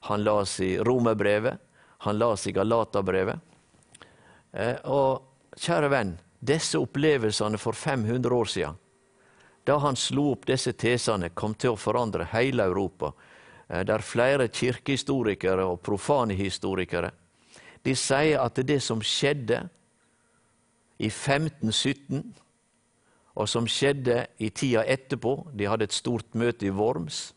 han 0.08 0.24
las 0.24 0.56
i 0.60 0.76
Romerbrevet, 0.78 1.58
han 2.06 2.18
las 2.18 2.46
i 2.46 2.54
Galaterbrevet. 2.56 3.38
Eh, 4.52 4.78
og 4.90 5.58
kjære 5.58 5.90
venn, 5.92 6.16
disse 6.40 6.80
opplevelsene 6.80 7.60
for 7.60 7.78
500 7.78 8.34
år 8.34 8.50
siden, 8.50 8.78
da 9.62 9.76
han 9.78 9.96
slo 9.96 10.32
opp 10.32 10.48
disse 10.48 10.72
tesene, 10.74 11.30
kom 11.34 11.54
til 11.54 11.76
å 11.76 11.78
forandre 11.78 12.26
hele 12.32 12.66
Europa. 12.66 13.12
Eh, 13.68 13.84
der 13.86 14.02
flere 14.02 14.48
kirkehistorikere 14.48 15.68
og 15.68 15.82
profane 15.86 16.34
historikere 16.34 17.12
de 17.82 17.94
sier 17.98 18.38
at 18.42 18.60
det 18.66 18.78
som 18.82 19.02
skjedde 19.02 19.64
i 21.02 21.08
1517, 21.10 22.22
og 23.34 23.48
som 23.48 23.68
skjedde 23.68 24.26
i 24.38 24.50
tida 24.50 24.84
etterpå, 24.84 25.36
de 25.54 25.68
hadde 25.70 25.88
et 25.88 25.96
stort 25.96 26.34
møte 26.34 26.66
i 26.68 26.74
Worms, 26.74 27.32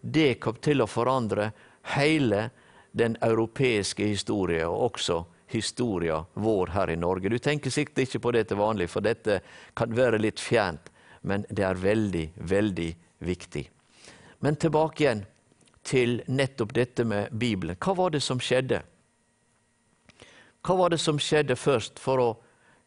det 0.00 0.36
kom 0.40 0.58
til 0.62 0.84
å 0.84 0.90
forandre 0.90 1.50
hele 1.96 2.50
den 2.96 3.16
europeiske 3.24 4.06
historien, 4.06 4.68
og 4.68 4.92
også 4.92 5.22
historia 5.52 6.20
vår 6.34 6.72
her 6.74 6.90
i 6.90 6.98
Norge. 7.00 7.30
Du 7.30 7.38
tenker 7.38 7.70
sikkert 7.70 8.04
ikke 8.04 8.20
på 8.22 8.32
det 8.36 8.46
til 8.48 8.60
vanlig, 8.60 8.88
for 8.90 9.04
dette 9.04 9.40
kan 9.74 9.94
være 9.94 10.20
litt 10.20 10.42
fjernt, 10.42 10.90
men 11.26 11.46
det 11.50 11.64
er 11.66 11.80
veldig, 11.80 12.26
veldig 12.36 12.90
viktig. 13.26 13.64
Men 14.44 14.58
tilbake 14.60 15.02
igjen 15.02 15.24
til 15.86 16.20
nettopp 16.26 16.74
dette 16.74 17.06
med 17.06 17.32
Bibelen. 17.32 17.78
Hva 17.78 17.94
var 17.94 18.14
det 18.14 18.22
som 18.24 18.40
skjedde? 18.42 18.82
Hva 20.66 20.74
var 20.76 20.90
det 20.90 20.98
som 20.98 21.18
skjedde 21.22 21.56
først 21.58 22.00
for 22.02 22.22
å 22.22 22.30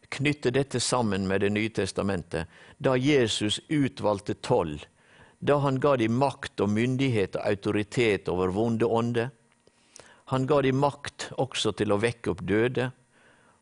knytte 0.09 0.51
dette 0.51 0.79
sammen 0.79 1.27
med 1.27 1.41
Det 1.41 1.49
nye 1.49 1.69
testamentet, 1.69 2.47
da 2.77 2.95
Jesus 2.97 3.59
utvalgte 3.67 4.33
tolv, 4.33 4.85
da 5.39 5.57
han 5.63 5.79
ga 5.79 5.95
dem 5.97 6.17
makt 6.19 6.59
og 6.59 6.69
myndighet 6.69 7.37
og 7.39 7.45
autoritet 7.47 8.27
over 8.29 8.51
vonde 8.51 8.85
ånder? 8.85 9.29
Han 10.29 10.45
ga 10.45 10.61
dem 10.61 10.77
makt 10.77 11.29
også 11.41 11.71
til 11.79 11.93
å 11.93 11.97
vekke 11.97 12.33
opp 12.33 12.41
døde. 12.45 12.91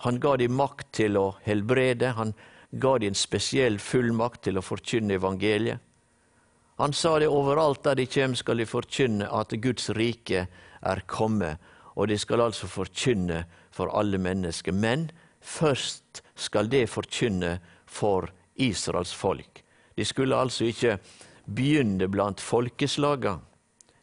Han 0.04 0.18
ga 0.20 0.36
dem 0.42 0.56
makt 0.58 0.90
til 0.98 1.18
å 1.18 1.38
helbrede. 1.46 2.12
Han 2.18 2.34
ga 2.72 2.98
dem 3.00 3.14
en 3.14 3.18
spesiell 3.18 3.78
fullmakt 3.80 4.44
til 4.48 4.58
å 4.58 4.66
forkynne 4.66 5.16
evangeliet. 5.16 5.80
Han 6.78 6.94
sa 6.94 7.16
det 7.18 7.30
overalt 7.32 7.86
der 7.88 7.96
de 7.98 8.06
kommer, 8.06 8.38
skal 8.38 8.60
de 8.60 8.68
forkynne 8.70 9.30
at 9.34 9.56
Guds 9.62 9.90
rike 9.98 10.44
er 10.82 11.00
kommet. 11.10 11.58
Og 11.96 12.12
de 12.12 12.18
skal 12.22 12.44
altså 12.44 12.68
forkynne 12.70 13.46
for 13.74 13.90
alle 13.98 14.20
mennesker. 14.22 14.76
Men 14.76 15.08
først 15.48 16.22
skal 16.36 16.70
det 16.72 16.88
forkynne 16.92 17.58
for 17.88 18.30
Israels 18.56 19.14
folk. 19.16 19.64
De 19.98 20.06
skulle 20.06 20.36
altså 20.36 20.68
ikke 20.68 20.98
begynne 21.48 22.10
blant 22.12 22.42
folkeslaga. 22.42 23.38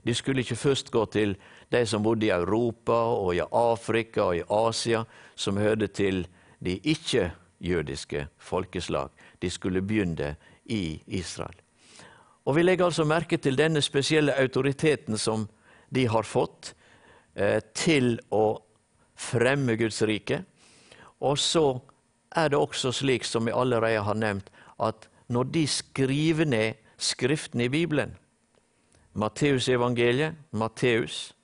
De 0.04 0.14
skulle 0.14 0.44
ikke 0.44 0.56
først 0.56 0.90
gå 0.90 1.04
til 1.12 1.36
de 1.72 1.86
som 1.86 2.02
bodde 2.02 2.26
i 2.26 2.32
Europa 2.34 2.92
og 2.92 3.34
i 3.36 3.42
Afrika 3.44 4.28
og 4.28 4.36
i 4.36 4.44
Asia, 4.50 5.04
som 5.34 5.56
hørte 5.56 5.86
til 5.86 6.26
de 6.64 6.78
ikke-jødiske 6.78 8.26
folkeslag. 8.38 9.08
De 9.42 9.50
skulle 9.50 9.82
begynne 9.82 10.34
i 10.64 11.02
Israel. 11.06 11.56
Og 12.44 12.56
Vi 12.56 12.62
legger 12.62 12.84
altså 12.84 13.04
merke 13.04 13.36
til 13.36 13.56
denne 13.56 13.80
spesielle 13.82 14.34
autoriteten 14.40 15.18
som 15.18 15.48
de 15.94 16.06
har 16.08 16.22
fått 16.22 16.74
eh, 17.34 17.60
til 17.74 18.18
å 18.30 18.60
fremme 19.16 19.76
Guds 19.80 20.02
rike. 20.02 20.42
Og 21.24 21.40
så 21.40 21.80
er 22.36 22.50
det 22.52 22.58
også 22.60 22.92
slik, 22.92 23.24
som 23.24 23.46
vi 23.48 23.54
allerede 23.54 24.02
har 24.04 24.18
nevnt, 24.18 24.50
at 24.82 25.08
når 25.28 25.50
de 25.54 25.66
skriver 25.66 26.44
ned 26.44 26.80
Skriftene 26.98 27.64
i 27.66 27.68
Bibelen 27.68 28.12
Matteusevangeliet, 29.14 30.34
Matteus, 30.50 31.34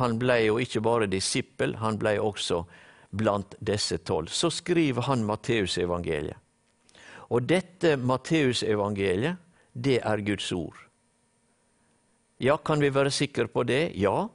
han 0.00 0.18
ble 0.20 0.38
jo 0.46 0.56
ikke 0.60 0.80
bare 0.84 1.08
disippel, 1.08 1.76
han 1.80 1.96
ble 2.00 2.16
også 2.20 2.62
blant 3.16 3.54
disse 3.64 3.96
tolv. 4.04 4.28
Så 4.28 4.50
skriver 4.52 5.06
han 5.08 5.24
Matteusevangeliet. 5.24 6.36
Og 7.32 7.46
dette 7.48 7.94
Matteusevangeliet, 7.96 9.40
det 9.72 10.00
er 10.02 10.24
Guds 10.26 10.50
ord. 10.52 10.76
Ja, 12.40 12.56
kan 12.56 12.82
vi 12.82 12.92
være 12.92 13.12
sikre 13.14 13.46
på 13.48 13.64
det? 13.64 13.94
Ja, 13.96 14.26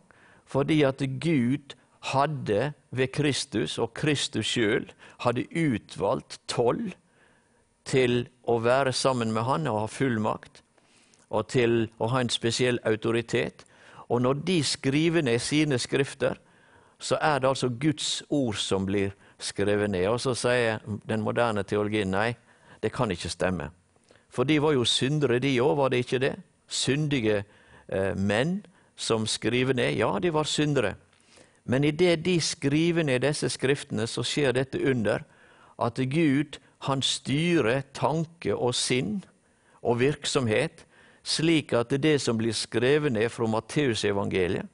fordi 0.49 0.81
at 0.87 1.03
Gud 1.21 1.75
hadde 1.99 2.73
ved 2.91 3.07
Kristus, 3.07 3.77
og 3.77 3.93
Kristus 3.93 4.45
sjøl 4.45 4.89
hadde 5.25 5.47
utvalgt 5.51 6.39
tolv 6.47 6.93
til 7.85 8.27
å 8.43 8.59
være 8.63 8.93
sammen 8.93 9.33
med 9.33 9.43
han 9.43 9.67
og 9.67 9.81
ha 9.83 9.87
fullmakt, 9.91 10.61
og 11.29 11.47
til 11.51 11.89
å 11.99 12.09
ha 12.13 12.21
en 12.21 12.31
spesiell 12.33 12.79
autoritet. 12.87 13.65
Og 14.09 14.21
når 14.21 14.45
de 14.47 14.61
skriver 14.63 15.21
ned 15.21 15.39
sine 15.39 15.79
skrifter, 15.79 16.39
så 16.99 17.17
er 17.21 17.39
det 17.39 17.47
altså 17.47 17.69
Guds 17.69 18.23
ord 18.29 18.57
som 18.59 18.85
blir 18.85 19.13
skrevet 19.39 19.89
ned. 19.89 20.07
Og 20.07 20.19
så 20.21 20.33
sier 20.35 20.79
den 21.07 21.21
moderne 21.21 21.63
teologien 21.63 22.11
nei, 22.11 22.33
det 22.83 22.91
kan 22.95 23.11
ikke 23.11 23.29
stemme. 23.29 23.69
For 24.29 24.43
de 24.43 24.59
var 24.61 24.73
jo 24.75 24.85
syndere, 24.85 25.39
de 25.39 25.55
òg, 25.61 25.77
var 25.77 25.89
det 25.89 26.03
ikke 26.03 26.21
det? 26.21 26.35
Syndige 26.67 27.43
eh, 27.87 28.15
menn 28.15 28.59
som 28.95 29.25
skriver 29.27 29.73
ned. 29.73 29.95
Ja, 29.97 30.11
de 30.19 30.33
var 30.33 30.43
syndere. 30.49 30.95
Men 31.69 31.85
idet 31.85 32.23
de 32.25 32.39
skriver 32.41 33.05
ned 33.05 33.21
disse 33.21 33.49
skriftene, 33.53 34.07
så 34.09 34.23
skjer 34.25 34.55
dette 34.57 34.81
under 34.81 35.21
at 35.79 36.01
Gud 36.09 36.57
han 36.89 37.03
styrer 37.05 37.83
tanke 37.93 38.55
og 38.55 38.73
sinn 38.75 39.19
og 39.85 39.99
virksomhet 40.01 40.85
slik 41.23 41.73
at 41.77 41.93
det 42.01 42.17
som 42.23 42.39
blir 42.39 42.55
skrevet 42.57 43.13
ned 43.13 43.29
fra 43.29 43.47
Matteusevangeliet 43.51 44.65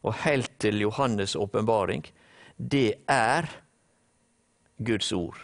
og 0.00 0.16
helt 0.24 0.52
til 0.58 0.80
Johannes' 0.80 1.36
åpenbaring, 1.36 2.06
det 2.56 2.94
er 3.08 3.46
Guds 4.80 5.12
ord. 5.12 5.36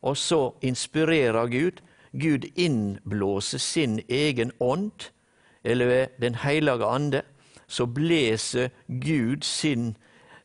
Og 0.00 0.16
så 0.16 0.52
inspirerer 0.62 1.50
Gud. 1.50 1.82
Gud 2.12 2.46
innblåser 2.54 3.58
sin 3.58 4.00
egen 4.08 4.52
ånd, 4.60 5.10
eller 5.64 6.06
Den 6.20 6.34
hellige 6.34 6.86
ande, 6.86 7.22
så 7.70 7.86
blåser 7.86 8.70
Gud 8.86 9.44
sin 9.44 9.94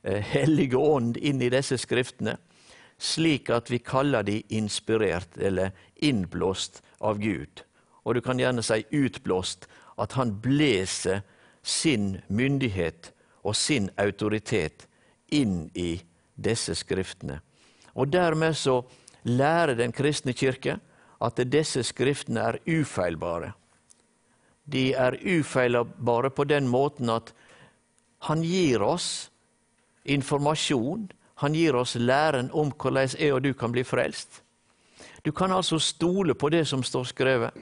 eh, 0.03 0.21
hellige 0.21 0.77
ånd 0.77 1.17
inn 1.17 1.41
i 1.41 1.49
disse 1.49 1.77
skriftene, 1.81 2.37
slik 3.01 3.49
at 3.49 3.71
vi 3.73 3.79
kaller 3.81 4.23
de 4.23 4.43
inspirert 4.53 5.37
eller 5.37 5.73
innblåst 5.95 6.83
av 7.01 7.17
Gud. 7.19 7.65
Og 8.05 8.15
du 8.15 8.21
kan 8.21 8.39
gjerne 8.39 8.63
si 8.63 8.83
utblåst, 8.93 9.65
at 9.97 10.13
han 10.19 10.35
blåser 10.43 11.23
sin 11.65 12.19
myndighet 12.27 13.09
og 13.41 13.57
sin 13.57 13.89
autoritet 13.97 14.85
inn 15.33 15.71
i 15.73 15.97
disse 16.35 16.75
skriftene. 16.77 17.39
Og 17.95 18.11
dermed 18.13 18.53
så 18.53 18.83
lærer 19.23 19.73
Den 19.73 19.91
kristne 19.91 20.33
kirke 20.33 20.77
at 21.21 21.39
disse 21.49 21.81
skriftene 21.83 22.39
er 22.51 22.61
ufeilbare 22.67 23.55
de 24.65 24.93
er 24.93 25.17
ufeilbare 25.21 26.29
på 26.29 26.43
den 26.49 26.67
måten 26.67 27.09
at 27.13 27.33
han 28.25 28.41
gir 28.43 28.81
oss 28.81 29.29
informasjon, 30.05 31.09
han 31.41 31.53
gir 31.53 31.75
oss 31.75 31.95
læren 31.95 32.49
om 32.53 32.71
hvordan 32.71 33.13
jeg 33.19 33.33
og 33.35 33.43
du 33.43 33.53
kan 33.53 33.73
bli 33.73 33.83
frelst. 33.83 34.41
Du 35.25 35.31
kan 35.31 35.51
altså 35.51 35.79
stole 35.79 36.33
på 36.33 36.49
det 36.49 36.65
som 36.67 36.83
står 36.83 37.03
skrevet. 37.09 37.53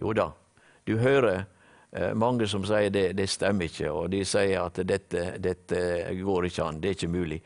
Jo 0.00 0.12
da, 0.16 0.30
du 0.86 0.96
hører 0.98 1.44
eh, 1.92 2.14
mange 2.14 2.46
som 2.48 2.64
sier 2.64 2.90
det, 2.90 3.12
det 3.18 3.28
stemmer 3.28 3.68
ikke, 3.68 3.90
og 3.90 4.10
de 4.14 4.24
sier 4.24 4.62
at 4.62 4.78
dette, 4.86 5.34
dette 5.38 5.80
går 6.22 6.46
ikke 6.48 6.64
an, 6.64 6.80
det 6.80 6.92
er 6.92 6.98
ikke 6.98 7.12
mulig. 7.12 7.40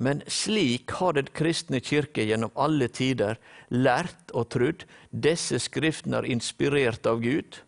Men 0.00 0.22
slik 0.26 0.90
har 0.96 1.12
Den 1.12 1.28
kristne 1.36 1.80
kirke 1.84 2.24
gjennom 2.24 2.52
alle 2.56 2.88
tider 2.88 3.36
lært 3.68 4.32
og 4.32 4.48
trodd. 4.48 4.86
Disse 5.12 5.60
skriftene 5.60 6.22
er 6.22 6.30
inspirert 6.32 7.06
av 7.06 7.20
Gud 7.20 7.60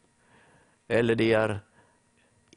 eller 0.92 1.16
de 1.16 1.30
er 1.32 1.56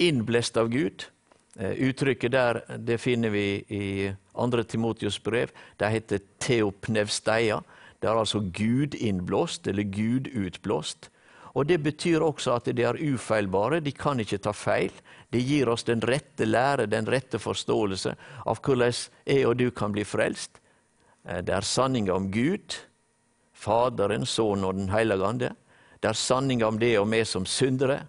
innblest 0.03 0.57
av 0.57 0.69
Gud. 0.73 1.07
Eh, 1.55 1.71
uttrykket 1.87 2.31
der 2.31 2.61
det 2.77 2.99
finner 2.99 3.31
vi 3.31 3.47
i 3.71 4.11
2. 4.35 4.63
Timotius 4.63 5.21
brev. 5.23 5.53
Det 5.79 5.91
heter 5.93 6.23
teopnevsteia. 6.43 7.61
Det 7.99 8.09
er 8.09 8.19
altså 8.19 8.39
Gud 8.39 8.95
innblåst, 8.95 9.67
eller 9.67 9.83
Gud 9.83 10.27
utblåst. 10.27 11.09
Og 11.55 11.65
Det 11.65 11.79
betyr 11.79 12.19
også 12.19 12.57
at 12.57 12.65
de 12.75 12.83
er 12.83 12.99
ufeilbare, 12.99 13.79
de 13.79 13.91
kan 13.91 14.19
ikke 14.19 14.41
ta 14.43 14.51
feil. 14.51 14.91
De 15.31 15.39
gir 15.39 15.69
oss 15.71 15.83
den 15.83 16.01
rette 16.03 16.45
lære, 16.45 16.85
den 16.91 17.07
rette 17.07 17.39
forståelse 17.39 18.15
av 18.45 18.59
hvordan 18.59 18.91
jeg 19.25 19.47
og 19.47 19.57
du 19.57 19.69
kan 19.71 19.95
bli 19.95 20.03
frelst. 20.03 20.59
Eh, 21.25 21.41
det 21.41 21.55
er 21.55 21.61
sanninga 21.61 22.13
om 22.13 22.31
Gud, 22.31 22.75
Faderen, 23.55 24.25
Sønnen 24.25 24.65
og 24.65 24.75
Den 24.75 24.89
hellige 24.89 25.25
ande. 25.25 25.55
Det 26.03 26.09
er 26.09 26.19
sanninga 26.19 26.67
om 26.67 26.79
det 26.79 26.97
og 26.99 27.07
vi 27.11 27.23
som 27.25 27.45
syndere. 27.45 28.01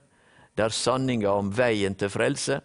Det 0.57 0.65
er 0.65 0.73
sanninga 0.73 1.31
om 1.37 1.53
veien 1.53 1.95
til 1.95 2.11
frelse. 2.13 2.61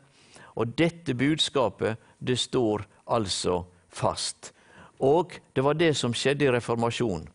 Og 0.56 0.74
dette 0.80 1.16
budskapet, 1.16 2.00
det 2.20 2.40
står 2.40 2.86
altså 3.12 3.66
fast. 3.92 4.54
Og 5.00 5.38
det 5.56 5.64
var 5.66 5.80
det 5.80 5.94
som 5.98 6.14
skjedde 6.16 6.48
i 6.48 6.52
reformasjonen. 6.54 7.28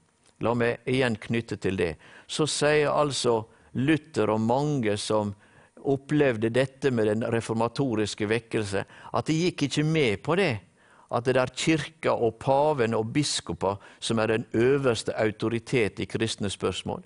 La 0.45 0.53
meg 0.55 0.85
igjen 0.89 1.17
knytte 1.17 1.57
til 1.61 1.79
det. 1.81 1.95
Så 2.29 2.45
sier 2.49 2.93
altså 2.93 3.43
Luther 3.77 4.31
og 4.33 4.41
mange 4.45 4.97
som 5.01 5.33
opplevde 5.87 6.51
dette 6.51 6.91
med 6.91 7.09
den 7.09 7.25
reformatoriske 7.33 8.29
vekkelse, 8.29 8.85
at 9.13 9.29
de 9.29 9.37
gikk 9.47 9.69
ikke 9.69 9.85
med 9.85 10.23
på 10.25 10.37
det. 10.37 10.55
at 11.11 11.25
det 11.25 11.37
er 11.37 11.53
kirka 11.55 12.11
og 12.11 12.35
paven 12.43 12.95
og 12.95 13.13
biskoper 13.15 13.77
som 14.01 14.19
er 14.19 14.27
den 14.27 14.47
øverste 14.53 15.15
autoritet 15.15 16.01
i 16.01 16.05
kristne 16.05 16.51
spørsmål. 16.51 17.05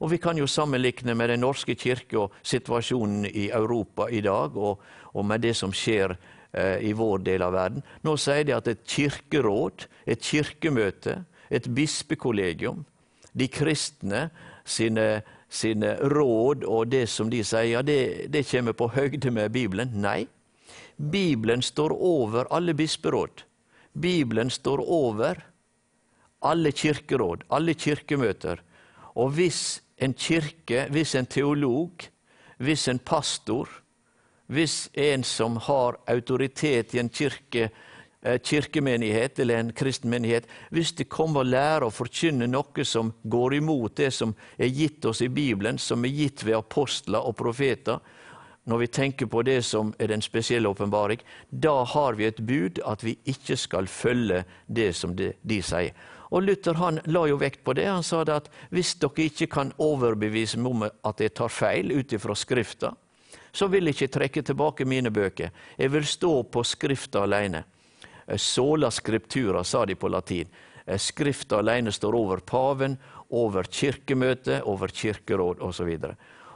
Og 0.00 0.10
Vi 0.10 0.18
kan 0.18 0.38
jo 0.38 0.46
sammenligne 0.46 1.14
med 1.14 1.28
Den 1.28 1.40
norske 1.40 1.74
kirke 1.74 2.18
og 2.18 2.32
situasjonen 2.42 3.26
i 3.26 3.50
Europa 3.50 4.08
i 4.10 4.20
dag, 4.20 4.56
og, 4.56 4.80
og 5.14 5.24
med 5.24 5.40
det 5.40 5.54
som 5.56 5.72
skjer 5.72 6.16
eh, 6.52 6.82
i 6.82 6.92
vår 6.92 7.18
del 7.18 7.42
av 7.42 7.52
verden. 7.52 7.84
Nå 8.02 8.16
sier 8.16 8.44
de 8.44 8.56
at 8.56 8.68
et 8.68 8.82
kirkeråd, 8.86 9.86
et 10.06 10.20
kirkemøte, 10.20 11.24
et 11.50 11.68
bispekollegium, 11.74 12.84
de 13.32 13.48
kristne 13.48 14.28
sine, 14.64 15.22
sine 15.48 15.96
råd 16.10 16.64
og 16.64 16.88
det 16.90 17.06
som 17.10 17.30
de 17.30 17.42
sier, 17.44 17.82
det, 17.82 18.30
det 18.32 18.46
kommer 18.50 18.72
på 18.72 18.90
høgde 18.94 19.30
med 19.30 19.52
Bibelen. 19.54 19.94
Nei, 19.94 20.26
Bibelen 20.96 21.62
står 21.62 21.94
over 21.94 22.46
alle 22.54 22.74
bisperåd. 22.74 23.44
Bibelen 23.94 24.50
står 24.50 24.82
over 24.82 25.42
alle 26.44 26.72
kirkeråd, 26.72 27.46
alle 27.50 27.74
kirkemøter. 27.74 28.60
Og 29.14 29.34
hvis 29.36 29.83
en 30.04 30.14
kirke, 30.14 30.86
hvis 30.92 31.14
en 31.14 31.26
teolog, 31.26 32.06
hvis 32.58 32.88
en 32.88 32.98
pastor, 32.98 33.68
hvis 34.46 34.88
en 34.94 35.24
som 35.24 35.56
har 35.56 35.98
autoritet 36.10 36.94
i 36.94 37.00
en 37.00 37.08
kirke, 37.08 37.70
eh, 38.22 38.40
kirkemenighet 38.40 39.38
eller 39.38 39.58
en 39.58 39.72
kristen 39.72 40.10
menighet, 40.10 40.44
hvis 40.70 40.92
de 40.92 41.04
kommer 41.04 41.40
og 41.40 41.46
lærer 41.52 41.86
å 41.86 41.94
forkynne 41.94 42.46
noe 42.46 42.84
som 42.84 43.12
går 43.22 43.54
imot 43.60 43.96
det 43.96 44.12
som 44.12 44.34
er 44.58 44.68
gitt 44.68 45.04
oss 45.04 45.22
i 45.22 45.28
Bibelen, 45.28 45.78
som 45.78 46.04
er 46.04 46.12
gitt 46.12 46.44
ved 46.44 46.56
apostler 46.58 47.24
og 47.24 47.36
profeter, 47.36 48.00
når 48.64 48.78
vi 48.78 48.86
tenker 48.86 49.26
på 49.26 49.42
det 49.42 49.62
som 49.64 49.92
er 49.98 50.08
den 50.08 50.22
spesielle 50.22 50.68
åpenbaring, 50.68 51.20
da 51.50 51.84
har 51.84 52.16
vi 52.16 52.24
et 52.24 52.40
bud 52.40 52.80
at 52.86 53.04
vi 53.04 53.18
ikke 53.24 53.56
skal 53.56 53.86
følge 53.86 54.44
det 54.66 54.94
som 54.96 55.16
de, 55.16 55.32
de 55.42 55.60
sier. 55.62 55.92
Og 56.34 56.42
Luther 56.42 56.74
han 56.80 56.98
la 57.14 57.28
jo 57.30 57.38
vekt 57.38 57.62
på 57.64 57.76
det. 57.78 57.86
Han 57.86 58.02
sa 58.02 58.24
det 58.26 58.34
at 58.34 58.50
hvis 58.74 58.96
dere 58.98 59.28
ikke 59.28 59.46
kan 59.52 59.70
overbevise 59.78 60.58
meg 60.58 60.72
om 60.72 60.84
at 60.90 61.22
jeg 61.22 61.34
tar 61.38 61.52
feil 61.52 61.94
ut 61.94 62.12
ifra 62.12 62.34
Skrifta, 62.34 62.90
så 63.54 63.68
vil 63.70 63.86
jeg 63.86 63.94
ikke 63.94 64.14
trekke 64.16 64.42
tilbake 64.42 64.86
mine 64.88 65.12
bøker. 65.14 65.54
Jeg 65.78 65.92
vil 65.94 66.06
stå 66.06 66.32
på 66.50 66.64
Skrifta 66.66 67.22
alene. 67.22 67.62
Sola 68.40 68.90
scriptura, 68.90 69.62
sa 69.64 69.84
de 69.86 69.94
på 69.94 70.08
latin. 70.08 70.48
Skrifta 70.98 71.60
alene 71.62 71.92
står 71.92 72.16
over 72.18 72.40
paven, 72.42 72.96
over 73.30 73.68
kirkemøtet, 73.70 74.62
over 74.64 74.88
kirkeråd 74.88 75.60
osv. 75.62 75.92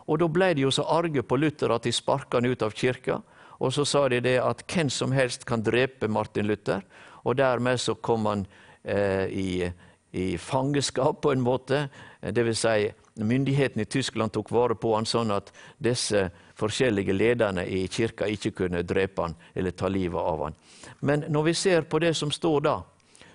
Og 0.09 0.19
Da 0.19 0.29
ble 0.29 0.55
de 0.55 0.65
jo 0.65 0.71
så 0.75 0.89
arge 0.89 1.23
på 1.23 1.37
Luther 1.37 1.71
at 1.71 1.85
de 1.85 1.93
sparka 1.93 2.41
han 2.41 2.51
ut 2.51 2.63
av 2.63 2.73
kirka. 2.75 3.21
Og 3.61 3.73
så 3.73 3.85
sa 3.85 4.09
de 4.09 4.21
det 4.21 4.39
at 4.43 4.65
hvem 4.67 4.91
som 4.91 5.13
helst 5.13 5.45
kan 5.45 5.63
drepe 5.63 6.09
Martin 6.09 6.47
Luther. 6.47 6.83
Og 7.25 7.37
dermed 7.37 7.81
så 7.81 7.95
kom 7.95 8.27
han 8.27 8.47
eh, 8.47 8.68
i, 8.85 9.71
i, 10.11 10.39
fangeskap, 10.39 11.21
på 11.23 11.33
en 11.33 11.41
måte. 11.41 11.89
Det 12.21 12.45
vil 12.47 12.57
si, 12.57 12.89
myndighetene 13.19 13.83
i 13.83 13.91
Tyskland 13.91 14.33
tok 14.33 14.51
vare 14.55 14.77
på 14.79 14.95
han 14.95 15.07
sånn 15.07 15.33
at 15.35 15.51
disse 15.83 16.29
forskjellige 16.59 17.15
lederne 17.15 17.67
i 17.67 17.87
kirka 17.91 18.29
ikke 18.31 18.55
kunne 18.63 18.85
drepe 18.87 19.27
han 19.27 19.37
eller 19.55 19.77
ta 19.77 19.91
livet 19.91 20.21
av 20.21 20.45
han. 20.47 20.59
Men 21.01 21.27
når 21.29 21.51
vi 21.51 21.55
ser 21.55 21.89
på 21.91 22.01
det 22.03 22.15
som 22.19 22.33
står 22.35 22.61
da, 22.67 22.77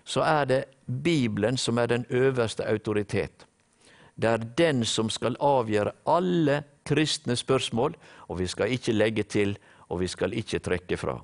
så 0.04 0.24
er 0.28 0.46
det 0.46 0.62
Bibelen 0.86 1.58
som 1.58 1.78
er 1.80 1.88
den 1.88 2.06
øverste 2.10 2.66
autoritet. 2.68 3.46
Det 4.16 4.30
er 4.30 4.46
den 4.58 4.84
som 4.86 5.10
skal 5.10 5.38
avgjøre 5.40 5.96
alle 6.06 6.62
kristne 6.86 7.36
spørsmål, 7.40 7.96
og 8.28 8.40
vi 8.40 8.48
skal 8.48 8.72
ikke 8.72 8.94
legge 8.94 9.24
til, 9.24 9.58
og 9.90 10.00
vi 10.04 10.08
skal 10.08 10.34
ikke 10.38 10.60
trekke 10.60 10.98
fra. 10.98 11.18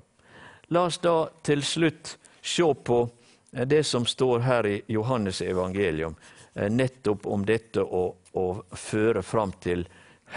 La 0.70 0.86
oss 0.88 1.00
da 1.02 1.30
til 1.44 1.64
slutt 1.66 2.16
se 2.42 2.66
på 2.86 3.00
eh, 3.04 3.19
det 3.52 3.84
som 3.84 4.06
står 4.06 4.40
her 4.40 4.66
i 4.66 4.82
Johannes 4.88 5.42
evangelium, 5.42 6.16
eh, 6.54 6.70
nettopp 6.70 7.28
om 7.28 7.46
dette 7.46 7.82
å, 7.82 8.16
å 8.32 8.48
føre 8.72 9.24
fram 9.24 9.52
til 9.62 9.88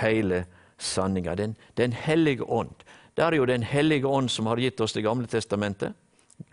hele 0.01 0.45
sanninga. 0.79 1.35
Den, 1.37 1.55
den 1.75 1.93
hellige 1.93 2.43
ånd. 2.43 2.85
Det 3.15 3.23
er 3.23 3.37
jo 3.37 3.47
Den 3.47 3.63
hellige 3.63 4.07
ånd 4.09 4.31
som 4.31 4.47
har 4.47 4.57
gitt 4.57 4.81
oss 4.81 4.93
Det 4.93 5.03
gamle 5.03 5.27
testamentet. 5.27 5.93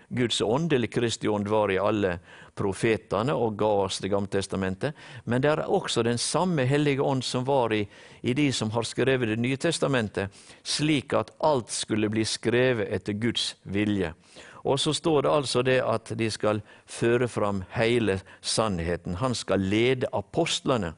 Guds 0.09 0.41
ånd 0.41 0.73
eller 0.73 0.87
Kristi 0.87 1.27
ånd 1.27 1.47
var 1.47 1.71
i 1.71 1.77
alle 1.77 2.19
profetene 2.57 3.33
og 3.33 3.55
ga 3.57 3.69
oss 3.85 3.99
Det 3.99 4.09
gamle 4.09 4.27
testamentet. 4.27 4.93
Men 5.23 5.41
det 5.41 5.51
er 5.51 5.63
også 5.65 6.03
den 6.03 6.17
samme 6.17 6.65
Hellige 6.65 7.01
ånd 7.01 7.23
som 7.23 7.45
var 7.45 7.73
i, 7.73 7.87
i 8.21 8.33
de 8.33 8.51
som 8.51 8.71
har 8.71 8.83
skrevet 8.83 9.29
Det 9.29 9.39
nye 9.39 9.57
testamentet, 9.57 10.29
slik 10.63 11.13
at 11.13 11.31
alt 11.39 11.71
skulle 11.71 12.09
bli 12.09 12.25
skrevet 12.25 12.89
etter 12.91 13.13
Guds 13.13 13.55
vilje. 13.63 14.13
Og 14.63 14.79
så 14.79 14.93
står 14.93 15.21
det 15.21 15.31
altså 15.31 15.61
det 15.63 15.79
at 15.81 16.11
de 16.19 16.29
skal 16.31 16.61
føre 16.85 17.27
fram 17.27 17.63
hele 17.75 18.19
sannheten. 18.41 19.15
Han 19.21 19.35
skal 19.35 19.59
lede 19.59 20.09
apostlene. 20.13 20.93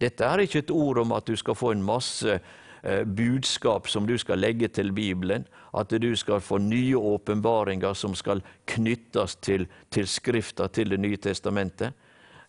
Dette 0.00 0.24
er 0.24 0.44
ikke 0.44 0.64
et 0.64 0.70
ord 0.70 0.98
om 0.98 1.12
at 1.12 1.26
du 1.26 1.36
skal 1.36 1.58
få 1.58 1.72
en 1.74 1.82
masse 1.84 2.40
Eh, 2.82 3.04
budskap 3.04 3.88
som 3.88 4.06
du 4.06 4.18
skal 4.18 4.40
legge 4.40 4.68
til 4.68 4.92
Bibelen. 4.92 5.44
At 5.76 5.90
du 5.90 6.16
skal 6.16 6.40
få 6.40 6.58
nye 6.58 6.96
åpenbaringer 6.96 7.94
som 7.94 8.14
skal 8.14 8.40
knyttes 8.64 9.36
til, 9.36 9.66
til 9.90 10.06
Skrifta, 10.08 10.68
til 10.68 10.90
Det 10.90 11.00
nye 11.00 11.16
testamentet. 11.16 11.92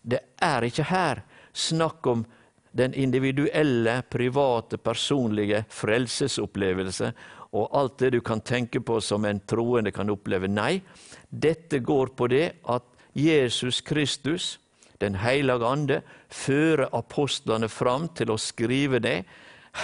Det 0.02 0.18
er 0.40 0.62
ikke 0.62 0.88
her 0.88 1.22
snakk 1.52 2.06
om 2.06 2.24
den 2.72 2.94
individuelle, 2.94 4.02
private, 4.10 4.78
personlige 4.78 5.64
frelsesopplevelse 5.68 7.12
og 7.52 7.68
alt 7.76 7.98
det 8.00 8.12
du 8.14 8.20
kan 8.24 8.40
tenke 8.40 8.80
på 8.80 9.00
som 9.00 9.24
en 9.28 9.40
troende 9.48 9.92
kan 9.92 10.10
oppleve. 10.10 10.48
Nei, 10.48 10.80
dette 11.28 11.82
går 11.84 12.14
på 12.16 12.28
det 12.32 12.46
at 12.64 12.84
Jesus 13.14 13.80
Kristus, 13.80 14.58
Den 15.02 15.16
hellige 15.18 15.66
ande, 15.66 16.02
fører 16.30 16.86
apostlene 16.94 17.68
fram 17.68 18.06
til 18.14 18.30
å 18.30 18.38
skrive 18.38 19.00
det 19.02 19.24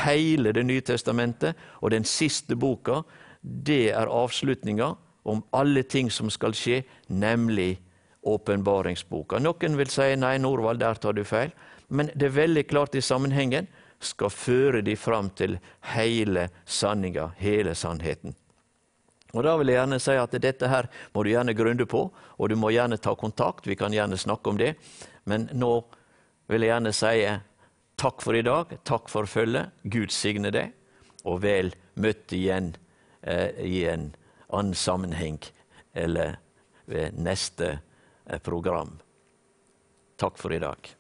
hele 0.04 0.52
Det 0.52 0.62
nye 0.62 0.80
testamentet, 0.80 1.56
og 1.82 1.90
den 1.90 2.04
siste 2.04 2.54
boka, 2.56 3.02
det 3.42 3.90
er 3.90 4.06
avslutninga 4.06 4.94
om 5.24 5.42
alle 5.52 5.82
ting 5.82 6.10
som 6.10 6.30
skal 6.30 6.54
skje, 6.54 6.84
nemlig 7.08 7.78
åpenbaringsboka. 8.22 9.38
Noen 9.38 9.76
vil 9.76 9.90
si 9.90 10.14
nei, 10.16 10.38
Norvald, 10.38 10.80
der 10.80 10.94
tar 10.94 11.12
du 11.12 11.24
feil. 11.24 11.50
Men 11.88 12.10
det 12.14 12.28
er 12.28 12.36
veldig 12.36 12.66
klart 12.68 12.94
i 12.94 13.00
sammenhengen 13.00 13.66
skal 14.00 14.30
føre 14.30 14.82
de 14.82 14.96
fram 14.96 15.30
til 15.30 15.58
hele 15.94 16.48
sanninga, 16.64 17.32
hele 17.38 17.74
sannheten. 17.74 18.34
Og 19.34 19.44
Da 19.44 19.56
vil 19.56 19.68
jeg 19.68 19.76
gjerne 19.76 20.00
si 20.00 20.16
at 20.16 20.36
dette 20.40 20.68
her 20.68 20.88
må 21.12 21.22
du 21.22 21.30
gjerne 21.30 21.54
grunne 21.54 21.86
på, 21.86 22.08
og 22.38 22.48
du 22.48 22.56
må 22.56 22.70
gjerne 22.72 22.96
ta 22.96 23.14
kontakt. 23.14 23.66
Vi 23.66 23.76
kan 23.76 23.92
gjerne 23.92 24.16
snakke 24.16 24.50
om 24.50 24.56
det. 24.56 24.74
Men 25.24 25.48
nå 25.52 25.84
vil 26.48 26.64
jeg 26.64 26.72
gjerne 26.72 26.94
si 26.96 27.28
Takk 27.98 28.22
for 28.22 28.36
i 28.38 28.44
dag, 28.46 28.76
takk 28.86 29.08
for 29.10 29.26
følget. 29.26 29.72
Gud 29.82 30.12
signe 30.14 30.52
deg, 30.54 30.70
og 31.26 31.40
vel 31.42 31.72
møtt 31.98 32.30
igjen 32.30 32.76
eh, 33.26 33.58
i 33.58 33.80
en 33.90 34.12
annen 34.54 34.78
sammenheng 34.78 35.40
eller 35.98 36.38
ved 36.86 37.18
neste 37.18 37.80
eh, 38.24 38.38
program. 38.38 39.00
Takk 40.14 40.38
for 40.38 40.54
i 40.54 40.62
dag. 40.62 40.97